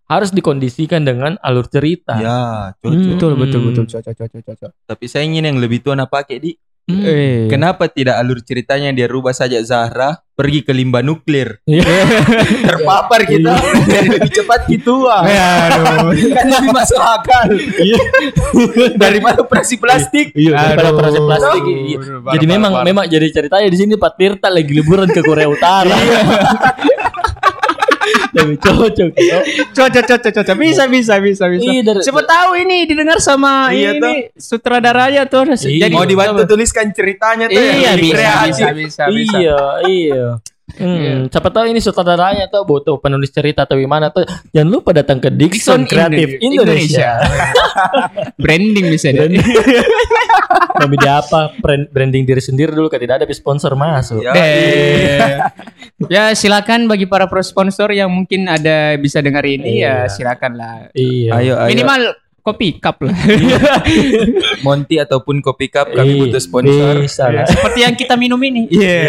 [0.10, 2.18] harus dikondisikan dengan alur cerita.
[2.18, 2.98] Ya, Hmm.
[2.98, 3.10] cocok.
[3.14, 6.52] betul betul betul cocok cocok cocok Tapi saya ingin yang lebih tua nak pakai di.
[6.84, 7.06] Hmm.
[7.06, 11.62] eh Kenapa tidak alur ceritanya dia rubah saja Zahra pergi ke limbah nuklir?
[11.64, 11.86] Iya.
[12.66, 13.54] Terpapar kita
[13.86, 15.22] biar lebih cepat gitu ah.
[15.22, 17.46] aduh kan lebih masuk akal.
[18.96, 20.34] Daripada operasi plastik.
[20.34, 20.98] Iya, daripada Aduh.
[20.98, 21.62] operasi plastik.
[21.62, 21.98] Aduh, Iya.
[22.34, 25.94] Jadi memang memang jadi ceritanya di sini Pak Tirta lagi liburan ke Korea Utara.
[28.36, 29.10] Lebih cocok.
[29.74, 30.56] Cocok cocok cocok.
[30.58, 31.70] Bisa bisa bisa bisa.
[31.70, 35.50] Iya, Siapa tahu ini didengar sama Iya, ini sutradaranya tuh.
[35.56, 35.90] Iya.
[35.92, 39.38] Mau dibantu tuliskan ceritanya tuh Iya yang bisa, bisa bisa bisa.
[39.40, 40.26] Iya, iya.
[40.76, 44.22] Hmm, siapa tahu ini sutradaranya tuh butuh penulis cerita atau gimana tuh.
[44.50, 47.18] Jangan lupa datang ke Dixon Dixon Kreatif Indo- Indonesia.
[48.44, 49.28] Branding bisa deh.
[50.76, 51.52] Kami di apa?
[51.56, 54.22] Brand- Branding diri sendiri dulu kan tidak ada sponsor masuk.
[54.22, 55.50] Ya,
[56.06, 60.12] ya silakan bagi para pro sponsor yang mungkin ada bisa dengar ini ya Iya.
[60.12, 60.76] silakan lah.
[60.92, 61.32] Iya.
[61.36, 61.70] Ayo, ayo.
[61.70, 62.02] Minimal
[62.50, 63.14] kopi cup lah.
[64.66, 66.94] Monty ataupun Kopi Cup kami Iya, butuh sponsor.
[67.00, 67.46] Bisa lah.
[67.46, 68.66] Seperti yang kita minum ini.
[68.68, 69.00] Iya.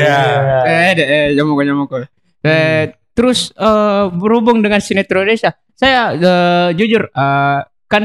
[0.68, 2.04] Eh, deh, eh, jamuk jamuk.
[2.44, 8.02] Eh, terus eh, berhubung dengan sinetron Indonesia, saya eh, jujur eh, kan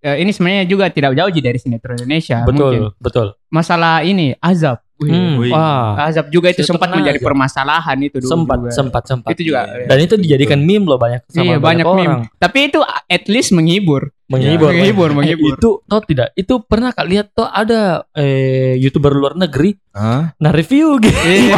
[0.00, 2.46] eh, ini sebenarnya juga tidak jauh dari sinetron Indonesia.
[2.46, 2.82] Betul, mungkin.
[3.02, 3.26] betul.
[3.50, 4.85] Masalah ini azab.
[4.96, 5.50] Wih, Hmm, wih.
[5.50, 5.94] wah.
[6.02, 7.26] Azab juga itu sempat menjadi azab.
[7.26, 8.30] permasalahan itu dulu.
[8.30, 8.70] Sempat, juga.
[8.72, 9.28] sempat, sempat.
[9.28, 9.68] Itu juga.
[9.68, 12.24] Dan itu dijadikan meme loh banyak sama iya banyak orang.
[12.24, 12.34] meme.
[12.34, 14.10] Tapi itu at least menghibur.
[14.26, 14.68] Menghibur.
[14.68, 15.54] Menghibur, Eh, menghibur.
[15.54, 16.28] itu tau tidak?
[16.32, 20.34] Itu pernah kak lihat tuh ada eh youtuber luar negeri Hah?
[20.34, 21.14] nah review gitu.
[21.14, 21.56] Iya.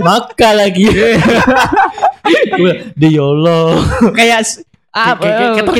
[0.02, 0.90] Maka lagi.
[2.96, 3.66] Dia ya Allah.
[4.12, 4.40] Kayak
[4.90, 5.72] ah, Kayak- kayak- kayak eh, kita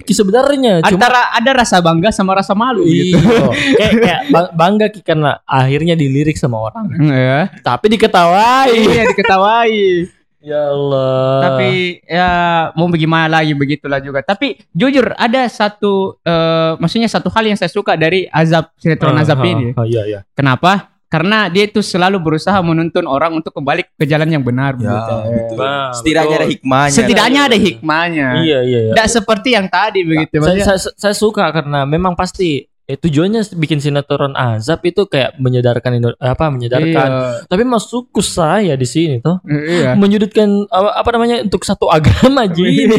[0.00, 0.72] Ki, sebenarnya.
[0.80, 3.16] Cuma antara ada rasa bangga sama rasa malu gitu.
[3.16, 3.44] Iya.
[3.78, 6.88] kayak, kayak bang- bangga karena akhirnya dilirik sama orang.
[6.94, 7.52] Iya.
[7.60, 8.72] Tapi diketawai.
[8.72, 9.76] Iya diketawai.
[10.48, 11.40] ya Allah.
[11.44, 11.70] Tapi
[12.02, 12.30] ya
[12.72, 14.22] mau bagaimana lagi begitulah juga.
[14.22, 19.22] Tapi jujur ada satu eh, maksudnya satu hal yang saya suka dari azab sinetron Ah,
[19.22, 19.66] azab ah, ini.
[19.74, 20.20] ah, iya iya.
[20.32, 20.97] Kenapa?
[21.08, 24.76] Karena dia itu selalu berusaha menuntun orang untuk kembali ke jalan yang benar.
[24.76, 25.14] Ya, begitu.
[25.26, 25.56] betul.
[25.58, 26.38] Nah, Setidaknya betul.
[26.38, 26.92] ada hikmahnya.
[26.94, 28.28] Setidaknya ada hikmahnya.
[28.38, 28.92] Iya iya iya.
[28.92, 30.36] Tidak seperti yang tadi begitu.
[30.38, 35.92] saya, saya, saya suka karena memang pasti eh, tujuannya bikin sinetron azab itu kayak menyadarkan
[35.94, 37.44] Indo- apa menyadarkan Iya.
[37.44, 39.92] tapi masukku saya di sini tuh Iya.
[39.92, 42.96] menyudutkan apa, apa namanya untuk satu agama aja ini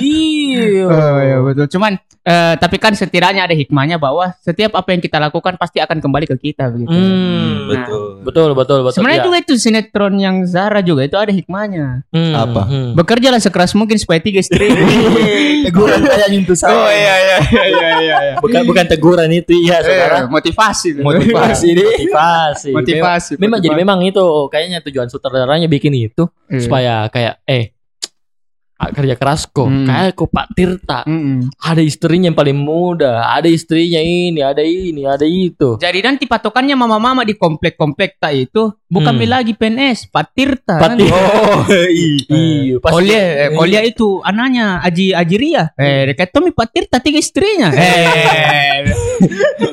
[0.00, 1.66] iya Oh iya betul.
[1.68, 5.98] Cuman eh, tapi kan setidaknya ada hikmahnya bahwa setiap apa yang kita lakukan pasti akan
[5.98, 6.90] kembali ke kita begitu.
[6.90, 8.02] Hmm, Betul.
[8.20, 9.26] betul betul betul Sebenarnya ya.
[9.26, 12.02] juga itu sinetron yang Zara juga itu ada hikmahnya.
[12.08, 12.62] Hmm, Apa?
[12.64, 12.88] hmm.
[12.94, 14.68] Bekerjalah sekeras mungkin supaya tiga istri.
[15.66, 16.72] Teguran kayak nyentuh saya.
[16.72, 17.90] oh iya iya iya iya.
[18.00, 18.16] iya.
[18.38, 20.88] bukan bukan teguran itu ya saudara Eh, motivasi.
[20.98, 21.84] Motivasi nih.
[21.86, 23.32] motivasi Motivasi.
[23.34, 23.82] memang, memang jadi motivasi.
[23.82, 26.60] memang itu kayaknya tujuan sutradaranya bikin itu Iya.
[26.60, 27.70] supaya kayak eh
[28.90, 29.84] kerja keras kok Hmm.
[29.84, 31.52] kayak kok Pak Tirta Mm-mm.
[31.60, 35.76] ada istrinya yang paling muda, ada istrinya ini, ada ini, ada itu.
[35.76, 39.28] Jadi nanti patokannya mama-mama di komplek-komplek tak itu bukan Hmm.
[39.28, 40.76] lagi PNS, Pak Tirta.
[40.76, 40.96] Pak kan?
[40.96, 41.12] Tirta.
[41.12, 41.60] Oh,
[41.92, 42.24] iya.
[42.26, 45.76] Iya, Kolia, eh, Kolia itu anaknya Aji Ajiria.
[45.76, 47.68] Eh, dekat Tommy Pak Tirta tiga istrinya.
[47.80, 48.80] Eh,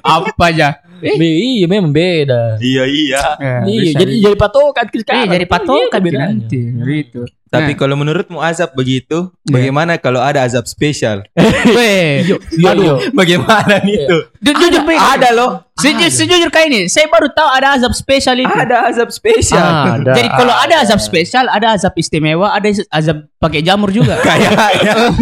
[0.03, 0.69] apa aja?
[0.97, 2.57] Eh, Be- iya memang beda.
[2.57, 3.21] Iya, iya.
[3.37, 4.23] eh, iya, bisa, jadi bisa.
[4.25, 5.29] jadi patokan Iya, sekarang.
[5.29, 7.21] jadi patokan Iya, nanti gitu.
[7.47, 7.79] Tapi Nah.
[7.79, 11.23] kalau menurutmu azab begitu, bagaimana kalau ada azab spesial?
[11.77, 12.93] Weh, Iya, iya, iya.
[13.09, 14.21] Bagaimana nih tuh?
[14.37, 14.93] ju- jujur Pe.
[14.93, 15.63] Ada loh.
[15.73, 18.49] Sejujur, sejujur kayak ini, saya baru tahu ada azab spesial itu.
[18.49, 19.61] Ada azab spesial.
[20.01, 20.11] Ada.
[20.11, 24.17] Jadi kalau ada azab spesial, ada azab istimewa, ada azab pakai jamur juga.
[24.25, 25.13] Kayaknya.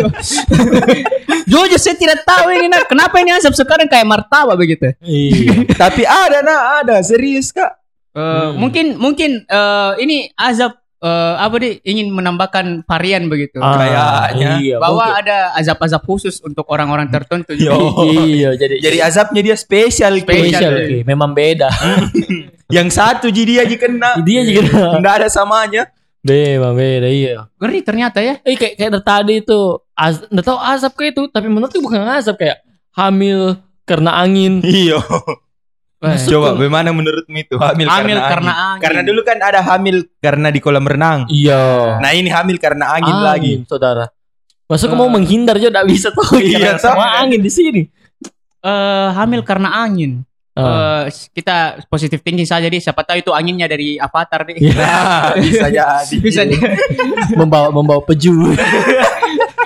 [1.46, 2.88] Jujur saya tidak tahu ini nak.
[2.88, 4.96] Kenapa ini azab sekarang kayak martabak begitu?
[5.00, 5.68] Iya.
[5.76, 7.70] Tapi ada nah, ada serius kak.
[8.16, 13.60] Eh, Mungkin mungkin eh, ini azab eh, apa deh ingin menambahkan varian begitu.
[13.60, 13.76] Ah,
[14.32, 14.50] Kayaknya.
[14.60, 15.22] Iya, bahwa mungkin.
[15.26, 17.52] ada azab-azab khusus untuk orang-orang tertentu.
[17.56, 17.76] Yo.
[18.26, 20.16] iya, jadi Jadi azabnya dia spesial.
[20.20, 20.62] Spesial.
[20.62, 21.00] spesial, Ki.
[21.04, 21.70] memang beda.
[22.76, 24.12] Yang satu jadi dia aja kena.
[24.26, 25.84] Dia juga Nggak ada samanya.
[26.26, 27.46] memang beda, iya.
[27.62, 28.42] Ngeri ternyata ya.
[28.42, 29.60] Eh kayak kayak dari tadi itu,
[29.94, 32.66] az, nggak tahu azab kayak itu, tapi menurutku bukan azab kayak
[32.98, 34.58] hamil karena angin.
[34.66, 34.98] Iya.
[36.06, 38.66] Wah, Coba bagaimana menurutmu itu hamil, Hamil karena, karena angin.
[38.70, 38.82] angin.
[38.86, 41.26] Karena dulu kan ada hamil karena di kolam renang.
[41.28, 41.98] Iya.
[41.98, 43.54] Nah ini hamil karena angin, lagi.
[43.66, 44.06] saudara.
[44.66, 44.98] Masuk Eh.
[44.98, 46.26] mau menghindar juga tidak bisa tuh.
[46.38, 47.82] Iya, karena semua angin di sini.
[48.62, 50.22] Eh, hamil karena angin.
[50.56, 51.04] Ah.
[51.04, 52.80] Eh, kita positif tinggi saja deh.
[52.80, 54.56] Siapa tahu itu anginnya dari Avatar deh.
[54.56, 54.72] Iya.
[54.72, 56.16] Nah, bisa jadi.
[56.22, 56.60] Bisa deh.
[57.36, 58.54] membawa membawa peju.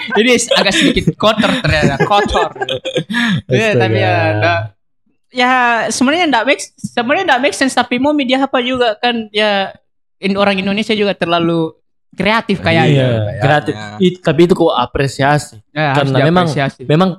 [0.09, 2.49] Ini agak sedikit kotor ternyata, kotor.
[3.45, 3.79] Ya, Astaga.
[3.79, 4.15] tapi ya,
[5.29, 9.73] ya sebenarnya enggak make sebenarnya enggak make sense tapi mau media apa juga kan ya
[10.19, 11.73] in, orang Indonesia juga terlalu
[12.13, 12.89] kreatif kayaknya.
[12.89, 13.41] Iya, kayaknya.
[13.41, 13.73] kreatif.
[14.01, 15.55] It- tapi itu kok apresiasi.
[15.71, 16.49] Ya, Karena memang-.
[16.85, 17.09] Memang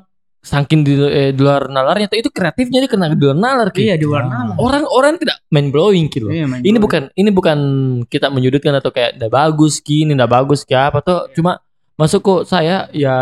[0.40, 3.84] saking di, eh, di luar nalarnya itu kreatifnya dia kena di luar nalar Ki.
[3.84, 4.56] Iya, di luar nalar.
[4.56, 6.32] Orang-orang tidak main blowing gitu.
[6.32, 7.58] Iya, main Ini bukan ini bukan
[8.08, 11.60] kita menyudutkan atau kayak ndak bagus kini ndak bagus kayak apa tuh cuma
[12.00, 13.16] masuk kok saya ya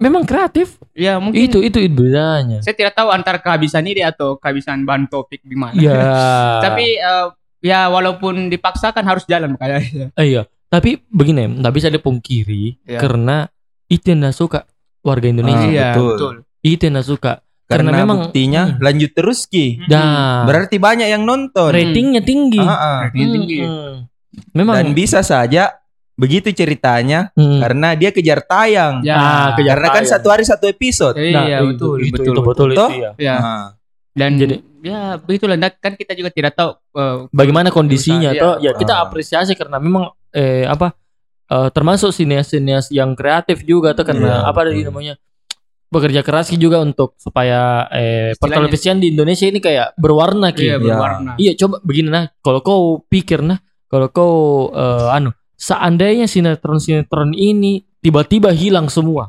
[0.00, 4.34] memang kreatif ya mungkin itu itu itu bedanya saya tidak tahu antara kehabisan ide atau
[4.34, 5.76] kehabisan bahan topik di mana.
[5.76, 6.00] ya
[6.64, 7.26] Tapi eh,
[7.60, 10.08] ya walaupun dipaksakan harus jalan kayaknya.
[10.14, 12.96] Eh, iya Tapi begini, nggak bisa dipungkiri Ya.
[12.98, 13.44] karena
[13.86, 14.64] itu yang nggak suka
[15.00, 15.66] warga Indonesia.
[15.66, 16.08] Ah, iya, betul.
[16.14, 16.34] betul.
[16.62, 17.32] Itu yang nggak suka.
[17.66, 18.78] Karena, Karena memang buktinya Hmm.
[18.78, 19.82] lanjut terus ki.
[19.86, 21.70] Nah, Berarti banyak yang nonton.
[21.70, 22.58] ratingnya tinggi.
[22.58, 22.98] Ah, ah.
[23.06, 23.58] Rating tinggi.
[23.62, 23.94] Hmm.
[24.54, 25.79] Memang Dan bisa saja
[26.20, 27.56] begitu ceritanya Hmm.
[27.58, 29.00] karena dia kejar tayang.
[29.00, 29.16] Ya.
[29.16, 30.12] Ah, kejar Karena kan tayang.
[30.12, 31.16] satu hari satu episode.
[31.16, 32.90] Iya, itu, betul, itu, betul, itu, betul, itu, Toh?
[32.92, 33.10] ya.
[33.16, 33.36] Ya.
[33.36, 33.66] Ah.
[34.10, 38.42] Dan Jadi- ya begitulah Dan kan kita juga tidak tahu eh, Bagaimana kondisinya Iya.
[38.42, 38.54] toh?
[38.60, 39.04] Ya kita Ah.
[39.04, 40.92] apresiasi karena memang eh apa
[41.46, 44.88] eh, termasuk sinias-sinias yang kreatif juga tuh karena Iya, apa tadi betul.
[44.88, 45.14] namanya
[45.88, 50.62] bekerja keras juga untuk supaya eh pertelevisian di Indonesia ini kayak berwarna ki.
[50.62, 50.78] iya, Iya.
[50.78, 51.32] berwarna.
[51.34, 54.34] Iya coba begini nah kalau kau pikir nah kalau kau
[54.70, 59.28] eh, anu seandainya sinetron-sinetron ini tiba-tiba hilang semua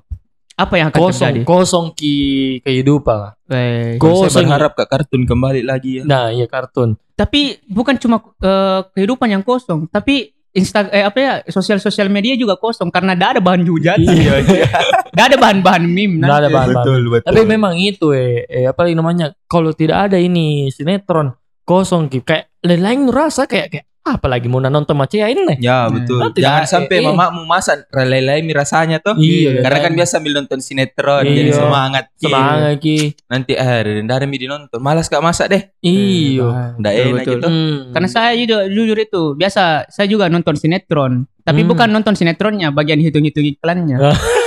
[0.54, 1.40] Apa yang akan kosong terjadi?
[1.44, 2.16] kosong ki
[2.62, 4.48] kehidupan Eh, Ko- Saya Kosong.
[4.48, 6.04] berharap ke kartun kembali lagi ya.
[6.04, 11.34] nah iya kartun tapi bukan cuma eh, kehidupan yang kosong, tapi Insta eh, apa ya
[11.46, 14.42] sosial-sosial media juga kosong karena tidak ada bahan hujat, iya
[15.12, 16.18] tidak ada bahan-bahan meme.
[16.18, 16.52] Nggak ada nanti.
[16.52, 17.28] bahan- Betul, betul.
[17.30, 22.20] tapi memang itu eh, eh apa lagi namanya kalau tidak ada ini sinetron kosong ki
[22.22, 26.18] kayak lain-lain rasa kayak kayak apalagi mau nonton Macea ini nih Ya betul.
[26.18, 27.06] Nanti Jangan sampai eh, eh.
[27.06, 29.14] mamamu masak relai-relai rasanya tuh.
[29.18, 29.86] Iya, Karena kan.
[29.90, 31.36] kan biasa sambil nonton sinetron Iya.
[31.38, 32.04] jadi semangat.
[32.18, 32.26] Ki.
[32.26, 32.98] semangat ki
[33.30, 34.80] Nanti eh ada mi nonton.
[34.82, 35.64] Malas gak masak deh.
[35.86, 37.48] iya Nggak Betul, enak gitu.
[37.48, 37.78] Hmm.
[37.94, 41.70] Karena saya juga jujur itu biasa saya juga nonton sinetron, tapi Hmm.
[41.70, 43.98] bukan nonton sinetronnya, bagian hitung-hitung iklannya.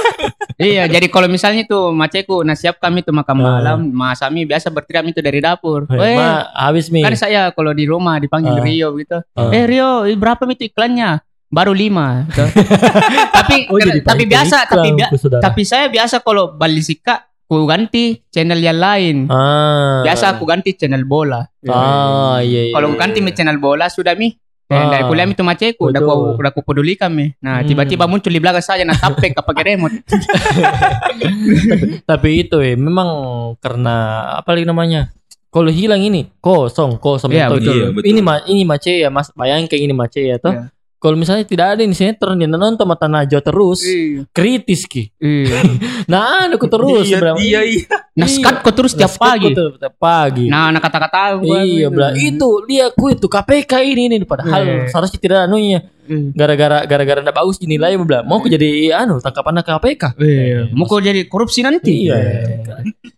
[0.57, 3.43] Iya, jadi kalau misalnya tuh maceku, nah siap kami tuh makan Ah.
[3.53, 5.85] malam, Mas Ami biasa berteriak itu dari dapur.
[5.87, 8.61] Eh, Weh, Ma, habis mi kan saya kalau di rumah dipanggil Ah.
[8.61, 9.19] Rio gitu.
[9.33, 9.51] Ah.
[9.51, 11.19] Eh Rio, berapa itu iklannya?
[11.47, 12.27] Baru lima.
[12.27, 12.43] gitu.
[13.37, 15.41] tapi Oh, jadi tapi biasa, tapi iklan, bia- ku, saudara.
[15.41, 17.15] tapi saya biasa kalau balisika
[17.45, 19.17] ku ganti channel yang lain.
[19.29, 20.03] ah.
[20.03, 21.47] Biasa aku ganti channel bola.
[21.65, 22.97] ah iya, iya Kalau iya.
[22.97, 24.35] ganti mi channel bola sudah mi.
[24.65, 24.89] Eh, Ah.
[24.89, 27.33] dari kuliah itu maceku, udah aku udah aku pedulikan mi.
[27.39, 27.69] Nah, Hmm.
[27.69, 29.95] tiba-tiba muncul di belakang saya nah tapek apa pakai remote.
[32.09, 33.07] tapi itu eh memang
[33.59, 33.95] karena
[34.35, 35.11] apa lagi namanya
[35.49, 37.59] kalau hilang ini kosong kosong Iya, betul.
[37.61, 37.75] betul.
[37.77, 38.09] Iya, betul.
[38.09, 40.63] ini ma ini mace ya mas bayangkan ini mace ya toh Iya.
[40.97, 44.25] Kalau misalnya tidak ada ini sinetron yang nonton mata najwa terus Iya.
[44.31, 45.61] kritis ki Iya.
[46.11, 47.85] nah ada ku terus Iya, bilang, iya, iya.
[48.15, 49.53] Nah, skat kok terus tiap pagi.
[49.53, 54.23] tiap pagi Nah, anak kata-kata gua iya bilang itu dia ku itu KPK ini ini
[54.23, 54.77] padahal Iya.
[54.89, 56.33] seharusnya tidak anunya Iya.
[56.33, 60.73] gara-gara gara-gara ndak bagus dinilai bilang mau aku jadi anu tangkapan KPK Iya.
[60.73, 62.07] Mau kau jadi korupsi nanti.
[62.07, 62.17] iya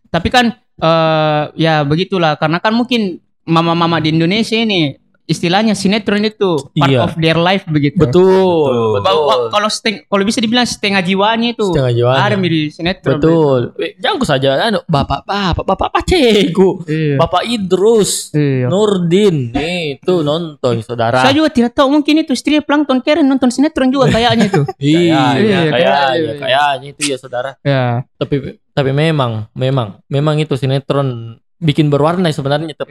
[0.07, 4.93] Tapi kan eh ya begitulah karena kan mungkin mama-mama di Indonesia ini
[5.27, 7.01] istilahnya sinetron itu part Iya.
[7.03, 7.99] of their life begitu.
[7.99, 12.23] betul wa- Kalau seteng- kalau bisa dibilang setengah jiwanya itu Setengah jiwanya.
[12.23, 13.19] ada di sinetron.
[13.19, 13.61] Betul.
[13.77, 16.83] Eh, Jangan saja anu bapak bapak bapak pacegu.
[16.87, 17.19] Iya.
[17.19, 18.71] Bapak Idrus, Iya.
[18.71, 21.21] Nurdin, nih itu nonton saudara.
[21.21, 24.62] Saya juga tidak tahu mungkin itu istri Plankton Karen nonton sinetron juga kayaknya itu.
[24.79, 26.35] Iya, Iya, kayaknya kayaknya.
[26.39, 27.51] kayaknya itu ya saudara.
[27.61, 28.07] ya.
[28.15, 28.35] Tapi
[28.71, 32.85] tapi memang memang memang itu sinetron bikin berwarna sebenarnya itu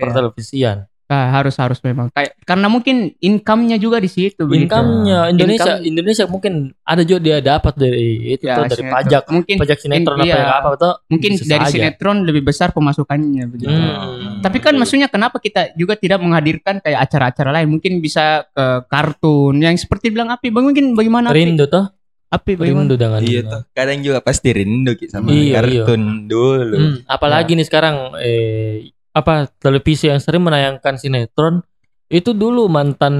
[0.52, 0.90] Iya.
[1.06, 1.14] Pertelevisian.
[1.16, 4.42] Ah, harus harus memang kayak karena mungkin income-nya juga di situ.
[4.42, 8.96] Income-nya Indonesia Income- Indonesia mungkin ada juga dia dapat dari itu Ya, tuh dari sinetron.
[8.98, 10.36] pajak Mungkin pajak sinetron in- apa iya.
[10.36, 11.70] yang apa tuh mungkin dari saja.
[11.72, 13.70] sinetron lebih besar pemasukannya begitu.
[13.70, 14.42] Hmm.
[14.42, 17.70] Tapi kan maksudnya kenapa kita juga tidak menghadirkan kayak acara-acara lain?
[17.70, 20.50] Mungkin bisa ke kartun yang seperti bilang Api.
[20.50, 21.38] Bang mungkin bagaimana Api?
[21.46, 21.86] rindu tuh
[22.28, 22.84] Api bagaimana?
[22.84, 23.62] rindu dengan Iya tuh.
[23.72, 26.76] Kadang juga pasti rindu Ki, sama Iya, kartun dulu.
[26.76, 31.64] Hmm, apalagi nih sekarang eh apa televisi yang sering menayangkan sinetron
[32.06, 33.16] itu dulu mantan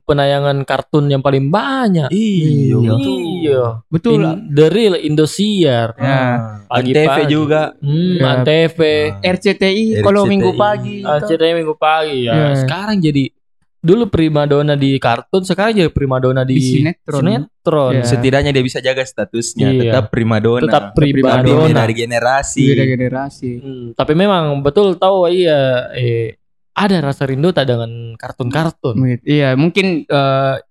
[0.00, 2.06] penayangan kartun yang paling banyak.
[2.08, 2.76] Iya, Iya.
[2.86, 3.18] betul.
[3.90, 4.20] Betul.
[4.22, 5.98] In- the real Indosiar.
[5.98, 6.20] Ya.
[6.68, 7.26] Antv Pagi-pagi.
[7.26, 7.74] juga.
[7.74, 8.24] Hmm, Ya.
[8.36, 8.78] Antv.
[9.18, 10.30] RCTI kalau RCTI.
[10.30, 10.96] minggu pagi.
[11.02, 11.26] Ah, gitu.
[11.26, 12.32] ceritanya minggu pagi ya.
[12.32, 12.48] Ya.
[12.54, 13.34] Sekarang jadi
[13.78, 17.22] dulu primadona di kartun, sekarang jadi primadona di, Di sinetron.
[17.22, 17.92] sinetron.
[17.94, 18.04] Ya.
[18.04, 19.80] Setidaknya dia bisa jaga statusnya Iya.
[19.80, 20.66] tetap primadona.
[20.66, 21.74] Tetap Tapi primadona.
[21.76, 22.64] dari generasi.
[22.68, 23.50] Beda generasi.
[23.56, 26.34] Hmm, tapi memang betul tahu iya eh
[26.74, 28.94] ada rasa rindu tak dengan kartun-kartun.
[29.22, 30.06] Iya, mungkin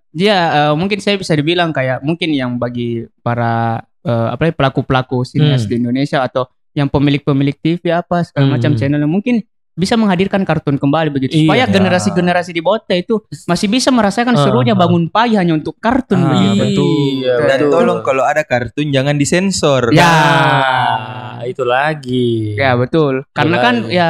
[0.09, 5.21] dia eh, mungkin saya bisa dibilang kayak mungkin yang bagi para eh, apa ya, pelaku-pelaku
[5.21, 5.69] sinias Hmm.
[5.69, 8.53] di Indonesia atau yang pemilik-pemilik TV apa segala Hmm.
[8.55, 9.43] macam channel mungkin
[9.77, 11.45] bisa menghadirkan kartun kembali begitu Iya.
[11.45, 16.17] supaya generasi-generasi di bawah itu masih bisa merasakan Ah, serunya bangun pagi hanya untuk kartun
[16.17, 16.57] Ah, begitu.
[16.57, 16.89] betul.
[17.21, 17.71] Iya, Dan betul.
[17.71, 19.93] tolong kalau ada kartun jangan disensor.
[19.93, 20.09] Ya.
[20.09, 22.57] Ah, itu lagi.
[22.57, 23.21] Ya betul.
[23.29, 23.93] Karena kan lagi.
[23.93, 24.09] ya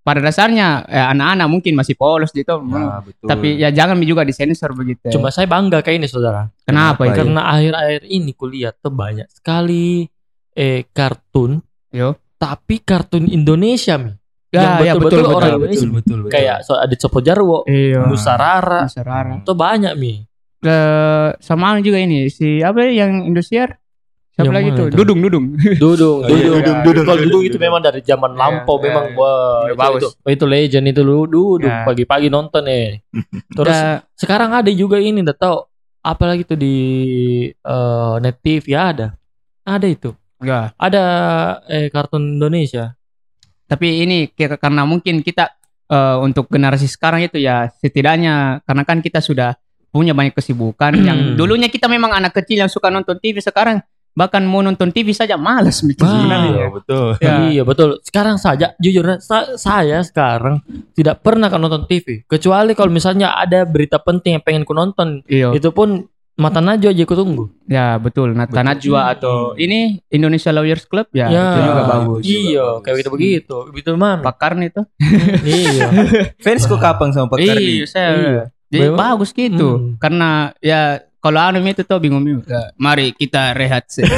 [0.00, 2.62] pada dasarnya ya, anak-anak mungkin masih polos gitu.
[2.70, 3.26] Ah, betul.
[3.26, 5.10] Tapi ya jangan juga disensor begitu.
[5.10, 6.46] Cuma saya bangga kayak ini saudara.
[6.62, 7.10] kenapa Kenapa itu?
[7.10, 7.16] ya?
[7.18, 10.06] Karena akhir-akhir ini kuliah tuh banyak sekali
[10.52, 11.58] eh kartun.
[11.90, 12.14] Yo.
[12.38, 14.14] Tapi kartun Indonesia mi.
[14.50, 15.58] Ya, ya betul-betul betul orang betul.
[15.60, 15.78] Indonesia.
[15.78, 16.32] betul, betul, betul.
[16.32, 18.02] Kayak so, Adit Sopo Jarwo, Iya.
[18.02, 19.34] Musarara, Musarara.
[19.38, 20.14] itu banyak mi.
[20.60, 23.80] eh, sama juga ini si apa ya yang Indosiar
[24.30, 24.94] siapa Yang lagi tuh itu?
[24.94, 25.44] Dudung Dudung
[25.82, 27.04] Dudung, Oh, iya, dudung, iya, dudung.
[27.06, 27.64] Kalau iya, dudung iya, itu iya.
[27.64, 29.16] memang dari zaman lampau iya, memang iya.
[29.16, 30.02] wah Udah itu, bagus.
[30.12, 31.82] itu, itu legend itu lu dudung Ya.
[31.82, 33.00] pagi-pagi nonton eh.
[33.56, 33.78] Terus
[34.14, 35.56] sekarang ada juga ini udah tahu
[36.02, 36.76] apalagi tuh di
[37.48, 39.16] eh, net TV ada.
[39.62, 40.10] Ada itu.
[40.36, 41.02] enggak Ada
[41.66, 42.92] eh kartun Indonesia.
[43.70, 45.54] Tapi ini karena mungkin kita
[45.86, 49.54] eh, untuk generasi sekarang itu ya setidaknya karena kan kita sudah
[49.90, 53.78] punya banyak kesibukan yang dulunya kita memang anak kecil yang suka nonton TV sekarang
[54.10, 56.10] bahkan mau nonton TV saja malas mikir Wah.
[56.10, 57.08] sebenarnya Iya, betul.
[57.22, 57.34] Ya.
[57.46, 57.88] Iya betul.
[58.02, 60.58] Sekarang saja jujur sa- saya sekarang
[60.98, 65.22] tidak pernah kan nonton TV kecuali kalau misalnya ada berita penting yang pengen ku nonton
[65.30, 66.09] iya itu pun
[66.40, 67.44] mata najwa aja ku tunggu.
[67.64, 68.64] ya betul Betul.
[68.64, 73.56] Najwa atau ini Indonesia Lawyers Club ya, itu juga bagus Iya, kayak begitu begitu.
[73.68, 74.20] Begitu mana?
[74.20, 74.82] Pak Karni itu
[75.46, 75.88] iya.
[76.36, 77.62] Fans kok kapang sama Pak Karni?
[77.62, 78.42] iya saya Iya.
[78.66, 79.94] jadi Memang- bagus gitu Hmm.
[79.96, 84.02] karena ya kalau anu itu tuh bingung bingung Ya, mari kita rehat sih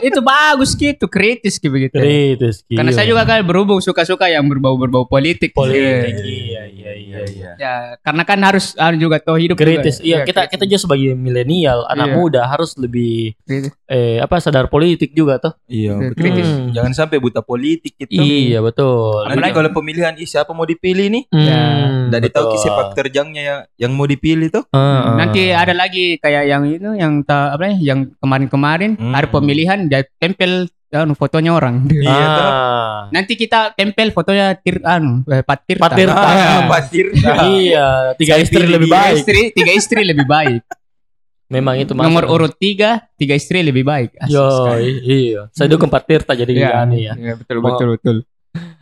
[0.00, 2.64] itu bagus gitu kritis gitu begitu Kritis.
[2.66, 6.14] karena saya juga kan berhubung suka-suka yang berbau-berbau politik politik.
[6.14, 6.18] Iya.
[6.18, 7.50] Iya, iya, iya, iya.
[7.56, 9.98] ya karena kan harus anu juga tuh hidup Kritis.
[9.98, 10.06] juga.
[10.06, 10.52] Iya, Ya, kita kritis.
[10.52, 12.16] kita juga sebagai milenial, anak Iya.
[12.16, 13.72] muda harus lebih Kritis.
[13.86, 15.52] eh apa sadar politik juga tuh.
[15.66, 16.16] Iya, betul.
[16.16, 16.48] Kritis.
[16.48, 16.70] Hmm.
[16.72, 18.10] Jangan sampai buta politik gitu.
[18.14, 19.22] Iya, betul.
[19.22, 21.22] Nanti Apalagi- kalau pemilihan ih, siapa mau dipilih nih?
[21.28, 24.64] Hmm, Dari tahu ki sepak terjangnya yang yang mau dipilih tuh.
[24.70, 25.16] Ah, ah.
[25.16, 29.12] Nanti ada lagi kayak yang itu yang ta, apa ya yang kemarin-kemarin Hmm.
[29.12, 31.84] ada pemilihan dia tempel anu fotonya orang.
[31.86, 32.08] Iya.
[32.08, 32.98] Ah.
[33.08, 35.82] Nanti kita tempel fotonya tir anu eh, Pat Tirta.
[35.82, 36.16] Pat Tirta.
[36.18, 37.06] Ah, Patir.
[37.12, 39.16] Iya, tiga istri lebih baik.
[39.18, 40.64] istri, tiga istri lebih baik.
[41.48, 42.34] Memang itu Nomor masalah.
[42.34, 44.12] urut tiga, tiga istri lebih baik.
[44.20, 44.44] Asik Yo,
[45.00, 45.48] iya.
[45.48, 46.52] Saya dukung Pak Tirta jadi
[46.84, 47.12] aneh ya.
[47.16, 48.16] iya, betul betul betul.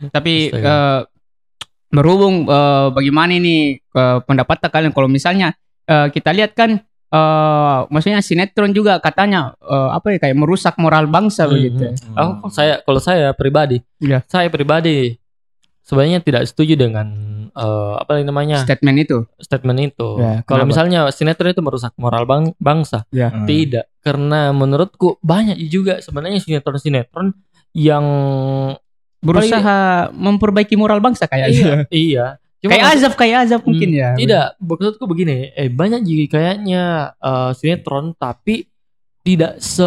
[0.09, 1.07] Tapi Astaga.
[1.89, 8.19] Berhubung eh, bagaimana ini eh, pendapat kalian kalau misalnya eh, kita lihat kan eh, maksudnya
[8.19, 11.83] sinetron juga katanya eh, apa ya kayak merusak moral bangsa Hmm, begitu.
[11.87, 12.15] hmm.
[12.15, 14.21] Aku saya kalau saya pribadi, Iya.
[14.25, 15.15] saya pribadi
[15.81, 17.07] sebenarnya tidak setuju dengan
[17.49, 19.17] eh, apa yang namanya Statement itu.
[19.39, 20.09] statement itu.
[20.19, 23.31] Ya, Kalau misalnya sinetron itu merusak moral bang- bangsa, Ya.
[23.31, 23.47] Hmm.
[23.47, 23.87] tidak.
[24.03, 27.31] Karena menurutku banyak juga sebenarnya sinetron-sinetron
[27.73, 28.03] yang
[29.17, 32.25] Berusaha memperbaiki moral bangsa kayak iya, iya.
[32.57, 34.09] Cuma kayak azab kayak azab mungkin Hmm, ya.
[34.17, 38.65] Tidak, maksudku begini, eh banyak juga kayaknya eh, sinetron tapi
[39.21, 39.83] tidak se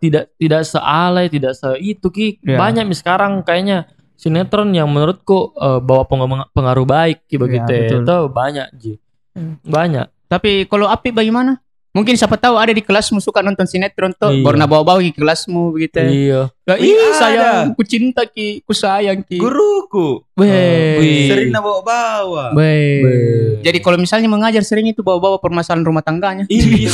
[0.00, 2.26] tidak tidak sealai, tidak se itu ki.
[2.42, 2.58] Ya.
[2.58, 3.86] Banyak nih sekarang kayaknya
[4.18, 7.70] sinetron yang menurutku eh, bawa pengaruh, pengaruh baik ki begitu.
[7.70, 8.02] Ya, betul.
[8.02, 8.92] itu banyak ji.
[9.36, 9.62] Hmm.
[9.62, 10.06] Banyak.
[10.26, 11.62] Tapi kalau api bagaimana?
[11.88, 14.44] Mungkin siapa tahu ada di kelasmu suka nonton sinetron tuh, Iya.
[14.44, 16.04] baru bawa-bawa ke kelasmu begitu.
[16.04, 16.52] Iya.
[16.68, 19.40] Ya, Iya, ih, sayang, ku cinta ki, ku sayang ki.
[19.40, 20.20] Guruku.
[20.36, 21.00] Weh.
[21.00, 21.28] Wih.
[21.32, 22.52] Sering na bawa-bawa.
[22.52, 23.56] Weh.
[23.64, 26.44] Jadi kalau misalnya mengajar sering itu bawa-bawa permasalahan rumah tangganya.
[26.46, 26.92] Iya.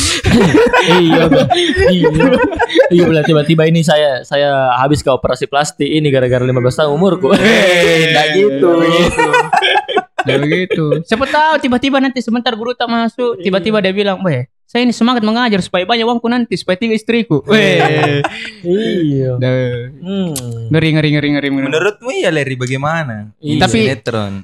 [1.02, 1.22] iya,
[1.90, 2.08] iya.
[2.94, 7.34] Iya, belah tiba-tiba ini saya saya habis ke operasi plastik ini gara-gara 15 tahun umurku.
[7.34, 8.70] Eh, Enggak gitu.
[10.24, 11.02] Ya begitu.
[11.04, 15.22] Siapa tahu tiba-tiba nanti sebentar guru tak masuk, tiba-tiba dia bilang, "Weh, saya ini semangat
[15.22, 18.18] mengajar supaya banyak uangku nanti, supaya tiga istriku." Weh.
[18.66, 19.38] Iya.
[19.38, 19.54] Dah.
[20.02, 20.34] Hmm.
[20.74, 21.48] Ngeri ngeri ngeri ngeri.
[21.54, 23.30] Menurutmu ya Leri bagaimana?
[23.38, 23.62] Iya.
[23.62, 23.86] Tapi-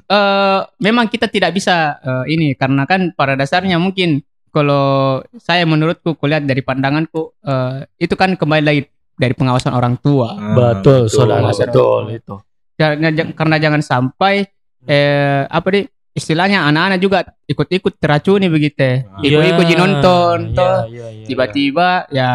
[0.07, 4.23] eh memang kita tidak bisa eh, ini karena kan pada dasarnya mungkin
[4.55, 8.81] kalau saya menurutku kulihat dari pandanganku eh, itu kan kembali lagi
[9.19, 10.31] dari pengawasan orang tua.
[10.33, 11.67] Ah, Betul, saudara, betul.
[11.67, 12.35] betul itu.
[12.79, 14.47] Karena, karena jangan sampai
[14.87, 19.03] eh apa deh istilahnya anak-anak juga ikut-ikut teracuni begitu.
[19.21, 22.31] Ikut-ikut Iya, nonton iya, toh iya, iya, tiba-tiba ya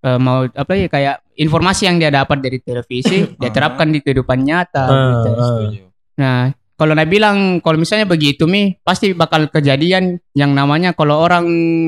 [0.00, 4.38] eh, mau apa ya kayak informasi yang dia dapat dari televisi dia terapkan di kehidupan
[4.40, 5.30] nyata Ah, gitu.
[5.34, 5.58] ah.
[6.14, 6.40] Nah,
[6.74, 11.46] kalau Nabi bilang kalau misalnya begitu mi pasti bakal kejadian yang namanya kalau orang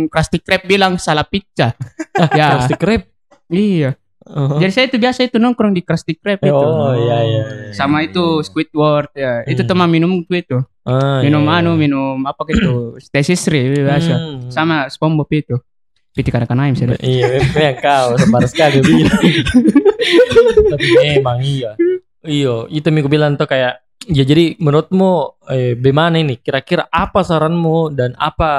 [0.09, 1.77] Krusty Krab bilang salah pizza.
[2.39, 3.03] ya, Plastik krep.
[3.49, 3.95] iya.
[4.27, 4.59] Oh.
[4.59, 6.51] Jadi saya itu biasa itu nongkrong di Krusty Krab itu.
[6.51, 7.43] Oh, iya, iya.
[7.71, 9.47] Sama itu Squidward ya.
[9.47, 9.71] Itu Hmm.
[9.71, 10.59] teman minumku itu.
[10.87, 11.81] Ah, Minum iya, anu, iya.
[11.83, 12.73] minum apa gitu.
[13.05, 14.15] Stasisri biasa.
[14.15, 14.39] Hmm.
[14.49, 15.59] Sama SpongeBob itu.
[16.15, 16.31] Piti
[16.63, 16.87] aim sih.
[16.89, 19.21] Iya, memang kau sembar sekali bilang.
[20.73, 21.71] Tapi memang iya.
[22.23, 25.11] Iya, itu minggu bilang tuh kayak ya jadi menurutmu
[25.47, 26.39] eh bagaimana ini?
[26.39, 28.51] Kira-kira apa saranmu dan apa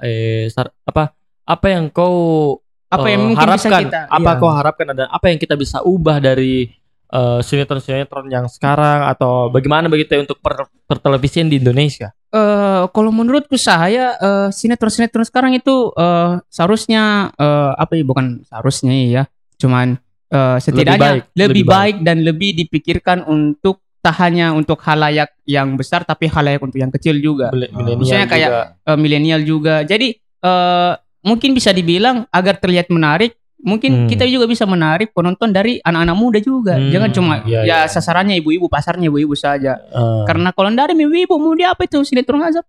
[0.00, 1.10] eh sar- apa
[1.42, 3.82] apa yang kau Apa yang bisa harapkan?
[3.86, 4.38] kita apa iya.
[4.38, 6.66] kau harapkan dan apa yang kita bisa ubah dari
[7.10, 12.14] eh, sinetron-sinetron yang sekarang atau bagaimana begitu ya untuk per, pertelevisian di Indonesia?
[12.30, 18.94] Eh, kalau menurutku saya eh, sinetron-sinetron sekarang itu eh, seharusnya eh, apa ya bukan seharusnya
[18.94, 19.22] ya
[19.58, 19.98] cuman
[20.30, 25.76] eh, setidaknya baik, lebih, lebih baik, dan lebih dipikirkan untuk tak hanya untuk halayak yang
[25.76, 27.52] besar tapi halayak untuk yang kecil juga.
[27.52, 28.64] Beli- milenial Maksudnya kayak juga.
[28.88, 29.74] Eh, milenial juga.
[29.84, 30.08] Jadi
[30.40, 34.08] eh mungkin bisa dibilang agar terlihat menarik, mungkin Hmm.
[34.08, 36.74] kita juga bisa menarik penonton dari anak-anak muda juga.
[36.74, 37.78] Hmm, Jangan cuma iya, ya iya.
[37.84, 39.76] sasarannya ibu-ibu, pasarnya ibu-ibu saja.
[39.76, 42.64] Eh, Karena kalau dari ibu-ibu mau dia apa itu sinetron azab?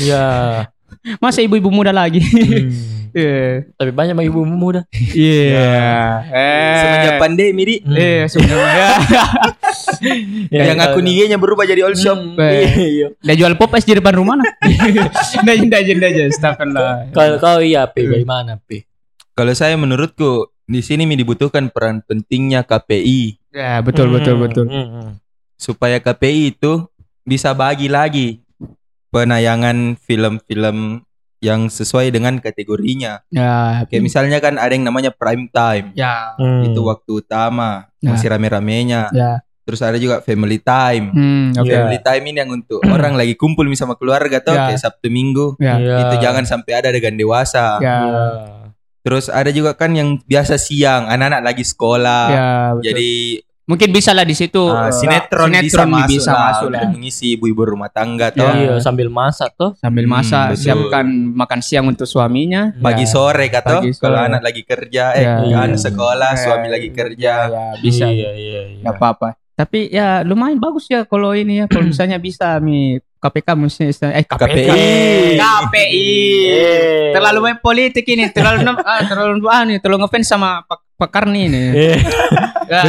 [0.00, 0.68] ya
[1.18, 2.20] Masa ibu-ibu muda lagi?
[2.20, 2.92] hmm.
[3.14, 3.70] Iya.
[3.78, 5.70] tapi banyak bagi ibu muda Iya.
[6.26, 6.74] Eh.
[6.76, 7.94] Semenjak pandemi di Hmm.
[7.94, 8.88] Eh, sebenarnya.
[10.50, 12.18] Ya, yang akun IG-nya berubah jadi all shop.
[12.34, 12.38] Hmm,
[12.76, 13.14] iya.
[13.14, 14.50] Udah jual pop es di depan rumah nah.
[15.40, 16.92] Nggak aja, astagfirullah.
[17.10, 18.82] kalau kau iya pi bagaimana pi
[19.34, 24.64] Kalau saya menurutku di sini mi dibutuhkan peran pentingnya KPI Ya, betul betul Hmm, betul.
[24.66, 25.10] hmm, hmm.
[25.54, 26.86] supaya KPI itu
[27.22, 28.42] bisa bagi lagi
[29.08, 31.02] penayangan film-film
[31.38, 33.20] yang sesuai dengan kategorinya.
[33.28, 35.92] Ya, Kayak misalnya kan ada yang namanya prime time.
[35.92, 36.64] ya, Hmm.
[36.64, 38.10] Itu waktu utama, Nah.
[38.10, 39.12] masih rame-ramenya.
[39.12, 39.44] ya.
[39.62, 41.08] Terus ada juga family time.
[41.10, 41.64] Hmm, oke.
[41.64, 41.74] Iya.
[41.78, 44.68] Family time ini yang untuk orang lagi kumpul sama keluarga tuh Ya.
[44.68, 45.56] kayak Sabtu Minggu.
[45.56, 45.76] Ya.
[45.78, 45.96] Iya.
[46.02, 47.78] Itu jangan sampai ada adegan dewasa.
[47.78, 47.96] Ya.
[48.02, 48.24] Iya.
[49.04, 52.24] Terus ada juga kan yang biasa siang, anak-anak lagi sekolah.
[52.26, 52.84] Ya, betul.
[52.88, 53.10] Jadi
[53.64, 56.80] mungkin bisa lah di situ eh, sinetron, bisa sinetron masuk, bisa lah, masuk lah.
[56.80, 58.36] untuk mengisi ibu-ibu rumah tangga Ya.
[58.38, 58.48] toh.
[58.50, 59.72] Iya, sambil masak tuh.
[59.74, 60.62] sambil Hmm, masak betul.
[60.62, 63.12] siapkan makan siang untuk suaminya Pagi Ya.
[63.12, 65.36] sore kata kalau anak lagi kerja, eh Ya.
[65.54, 65.80] kan Iya.
[65.80, 67.32] sekolah, Ya, suami lagi kerja.
[67.46, 68.80] ya bisa Iya, iya, iya.
[68.80, 73.48] nggak apa-apa tapi ya lumayan bagus ya kalau ini ya kalau misalnya bisa mi KPK
[73.56, 75.34] mesti eh KPI KPI.
[75.34, 76.08] KPI
[76.44, 77.10] Eh.
[77.10, 81.48] terlalu main politik ini terlalu ah, terlalu ah nih terlalu ngefans sama Pak Pakar nih
[81.48, 81.98] nih Eh.
[82.64, 82.82] Ya.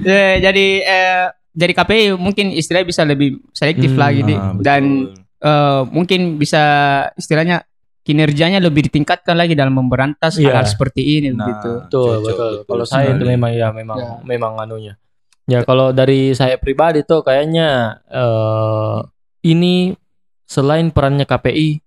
[0.00, 4.82] Ya, jadi eh, jadi KPI mungkin istilahnya bisa lebih selektif Hmm, lagi nih Ah, dan
[5.38, 6.62] eh, mungkin bisa
[7.14, 7.62] istilahnya
[8.00, 10.52] kinerjanya lebih ditingkatkan lagi dalam memberantas Iya.
[10.52, 11.70] hal-hal seperti ini Nah, begitu.
[11.82, 12.50] Betul, betul.
[12.58, 14.08] betul Kalau saya itu memang ya memang Ya.
[14.22, 14.92] memang anunya.
[15.44, 18.96] Ya kalau dari saya pribadi tuh kayaknya eh
[19.44, 19.92] ini
[20.44, 21.84] selain perannya KPI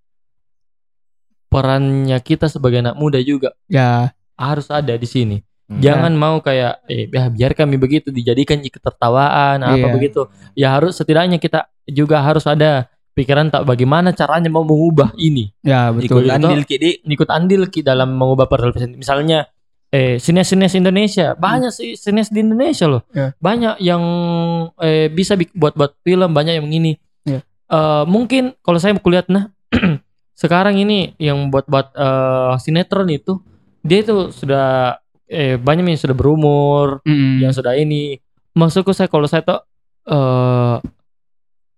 [1.48, 5.38] perannya kita sebagai anak muda juga Ya, harus ada di sini.
[5.68, 5.80] Hmm.
[5.80, 9.92] Jangan mau kayak eh ya, biar kami begitu dijadikan ketertawaan apa Iya.
[9.92, 10.22] begitu.
[10.54, 15.50] Ya harus setidaknya kita juga harus ada pikiran tak bagaimana caranya mau mengubah ini.
[15.60, 16.24] ya betul.
[16.24, 19.02] Ikut- andil kidi ikut andil ki dalam mengubah representasi.
[19.02, 19.50] Misalnya
[19.98, 23.02] eh sinias-sinias Indonesia, banyak sih sinias di Indonesia loh.
[23.10, 23.34] Ya.
[23.42, 24.04] Banyak yang
[24.78, 26.94] eh, bisa bik- buat-buat film, banyak yang ini.
[27.26, 27.42] Ya.
[27.68, 29.50] Eh, mungkin kalau saya kulihat nah
[30.38, 33.42] sekarang ini yang buat-buat eh, sinetron itu
[33.82, 37.42] dia itu sudah eh banyak yang sudah berumur, Mm.
[37.42, 38.22] yang sudah ini.
[38.54, 39.60] Maksudku saya kalau saya tuh
[40.06, 40.78] eh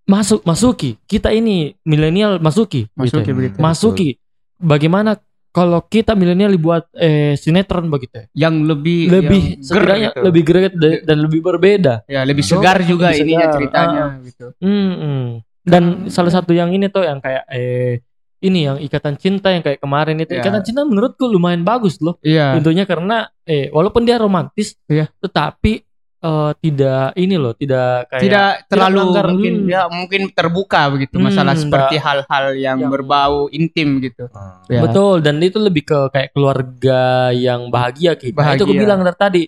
[0.05, 3.57] masuk masuki kita ini milenial masuki Masuki gitu.
[3.61, 4.09] Masuki.
[4.57, 5.15] Bagaimana
[5.49, 8.25] kalau kita milenial dibuat eh, sinetron begitu?
[8.31, 10.21] yang lebih Lebih yang setidaknya gitu.
[10.23, 11.93] lebih greget da- dan lebih berbeda.
[12.05, 14.45] ya lebih segar juga Lebih ininya segar, ceritanya gitu.
[14.59, 15.25] Hmm, hmm.
[15.61, 18.01] Dan salah satu yang ini tuh yang kayak eh
[18.39, 20.39] ini yang ikatan cinta yang kayak kemarin itu Ya.
[20.39, 22.15] ikatan cinta menurutku lumayan bagus loh.
[22.21, 22.55] Iya.
[22.55, 25.11] Tentunya karena eh walaupun dia romantis, Iya.
[25.19, 25.88] tetapi
[26.19, 29.71] eh, tidak ini loh, tidak kayak Tidak terlalu melanggar, mungkin hmm.
[29.71, 34.27] ya mungkin terbuka begitu Hmm, masalah seperti hal-hal yang, yang- berbau intim gitu.
[34.31, 34.59] Ah.
[34.67, 34.83] Ya.
[34.83, 38.35] Betul dan itu lebih ke kayak keluarga yang bahagia gitu.
[38.35, 38.79] Nah, itu Bahagia.
[38.79, 39.43] bilang dari tadi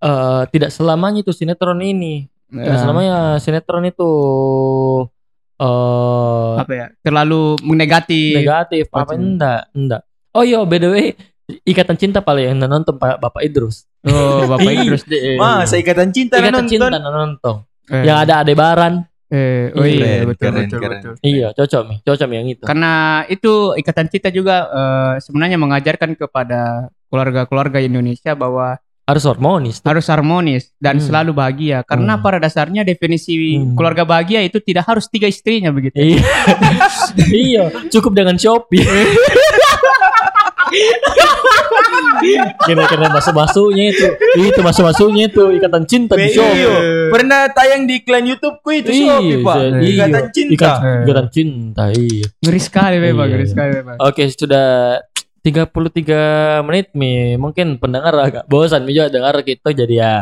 [0.00, 2.26] eh, tidak selamanya itu sinetron ini.
[2.50, 2.82] Tidak Ya.
[2.82, 4.10] selamanya sinetron itu
[5.60, 6.86] eh apa ya?
[7.00, 8.34] Terlalu negatif.
[8.40, 9.20] negatif apa Betul.
[9.20, 10.02] enggak enggak.
[10.32, 11.06] Oh iya by the way
[11.66, 13.89] Ikatan Cinta paling yang nonton Pak Bapak Idrus.
[14.02, 14.64] Oh, Bapak.
[14.64, 15.36] Idrus deh.
[15.36, 16.70] Masa ikatan cinta Ikatan nonton?
[16.70, 17.54] Cinta nonton.
[17.90, 18.94] Eh, Yang ada Adebaran.
[19.30, 20.98] eh, oh iya, Keren, betul keren, betul keren.
[20.98, 21.14] betul.
[21.22, 21.98] Iya, cocok nih.
[22.02, 22.62] Cocok yang itu.
[22.64, 22.92] Karena
[23.26, 29.82] itu ikatan cinta juga eh, sebenarnya mengajarkan kepada keluarga-keluarga Indonesia bahwa Harus harmonis.
[29.82, 31.02] harus harmonis dan Hmm.
[31.02, 31.82] selalu bahagia.
[31.82, 32.22] Karena Hmm.
[32.22, 33.74] pada dasarnya definisi Hmm.
[33.74, 35.98] keluarga bahagia itu tidak harus tiga istrinya begitu.
[35.98, 36.22] Iya.
[37.34, 38.82] iya, cukup dengan Shopee.
[42.62, 44.06] Kira-kira masuk-masuknya itu.
[44.38, 46.34] Itu masuk-masuknya itu ikatan cinta di Iya.
[46.34, 47.10] Shopee.
[47.10, 49.56] Pernah tayang di iklan YouTube ku itu Shopee, Pak.
[49.56, 50.30] jadi- Ikatan iya.
[50.30, 50.52] cinta.
[50.54, 52.26] Ikat- ikatan cinta, iya.
[52.40, 53.52] Ngeri sekali memang, Iya, ngeri iya.
[53.52, 53.96] sekali memang.
[53.98, 54.68] Oke, sudah
[55.40, 56.20] 33
[56.62, 57.12] menit Mi.
[57.34, 60.14] Mungkin pendengar agak bosan Mi juga dengar kita jadi ya.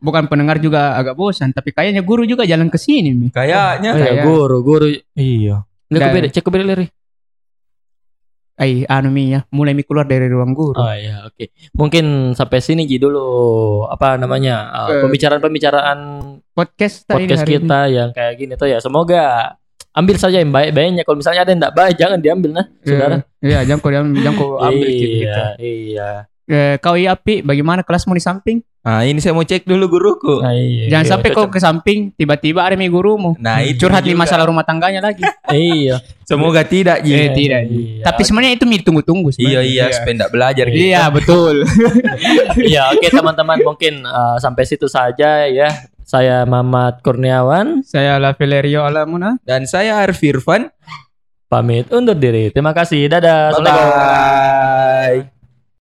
[0.00, 3.12] Bukan pendengar juga agak bosan, tapi kayaknya guru juga jalan ke sini.
[3.12, 3.28] Mi.
[3.28, 3.90] Kayaknya.
[3.90, 4.86] Oh, iya, Kayak- guru, guru.
[5.12, 5.66] Iya.
[5.90, 6.86] Nggak Dan- kebeda, cek kebeda Leri.
[8.60, 10.76] Ay, anu Mi ya, mulai Mi keluar dari ruang guru.
[10.76, 11.48] Oh iya, oke.
[11.72, 13.24] Mungkin sampai sini Ji dulu
[13.88, 14.68] apa namanya?
[14.68, 15.98] uh, pembicaraan-pembicaraan
[16.52, 17.56] Podcast kita ini podcast hari ini.
[17.56, 18.78] kita yang kayak gini tuh ya.
[18.84, 19.56] Semoga
[19.96, 21.08] ambil saja yang baik-baiknya.
[21.08, 23.16] Kalau misalnya ada yang enggak baik jangan diambil nah, saudara.
[23.40, 25.24] Iya, jangan kau jangan kau ambil gitu.
[25.24, 26.10] iya, iya.
[26.50, 28.58] Eh, kau iya Api, bagaimana kelasmu di samping?
[28.80, 30.40] Ah, ini saya mau cek dulu guruku.
[30.40, 33.36] Nah, iya, Jangan iya, sampai kau ke samping tiba-tiba ada mi gurumu.
[33.36, 35.20] Nah, itu Curhat di masalah rumah tangganya lagi.
[35.52, 36.00] Iya.
[36.24, 37.12] Semoga tidak, Ji.
[37.12, 37.68] Eh, tidak.
[37.68, 38.02] Iya.
[38.08, 39.68] Tapi sebenarnya itu mi tunggu-tunggu Iya, sebenarnya.
[39.68, 40.80] iya, supaya nggak belajar gitu.
[40.88, 41.54] Iya, betul.
[42.70, 45.68] Iya, oke teman-teman mungkin uh, sampai situ saja ya.
[46.02, 49.36] Saya Mamat Kurniawan Saya La Valerio Alamuna.
[49.44, 50.72] Dan saya Arif Irfan.
[51.50, 52.48] pamit undur diri.
[52.48, 53.10] Terima kasih.
[53.10, 53.52] Dadah.
[53.52, 53.90] Assalamualaikum.
[53.90, 55.39] Bye-bye.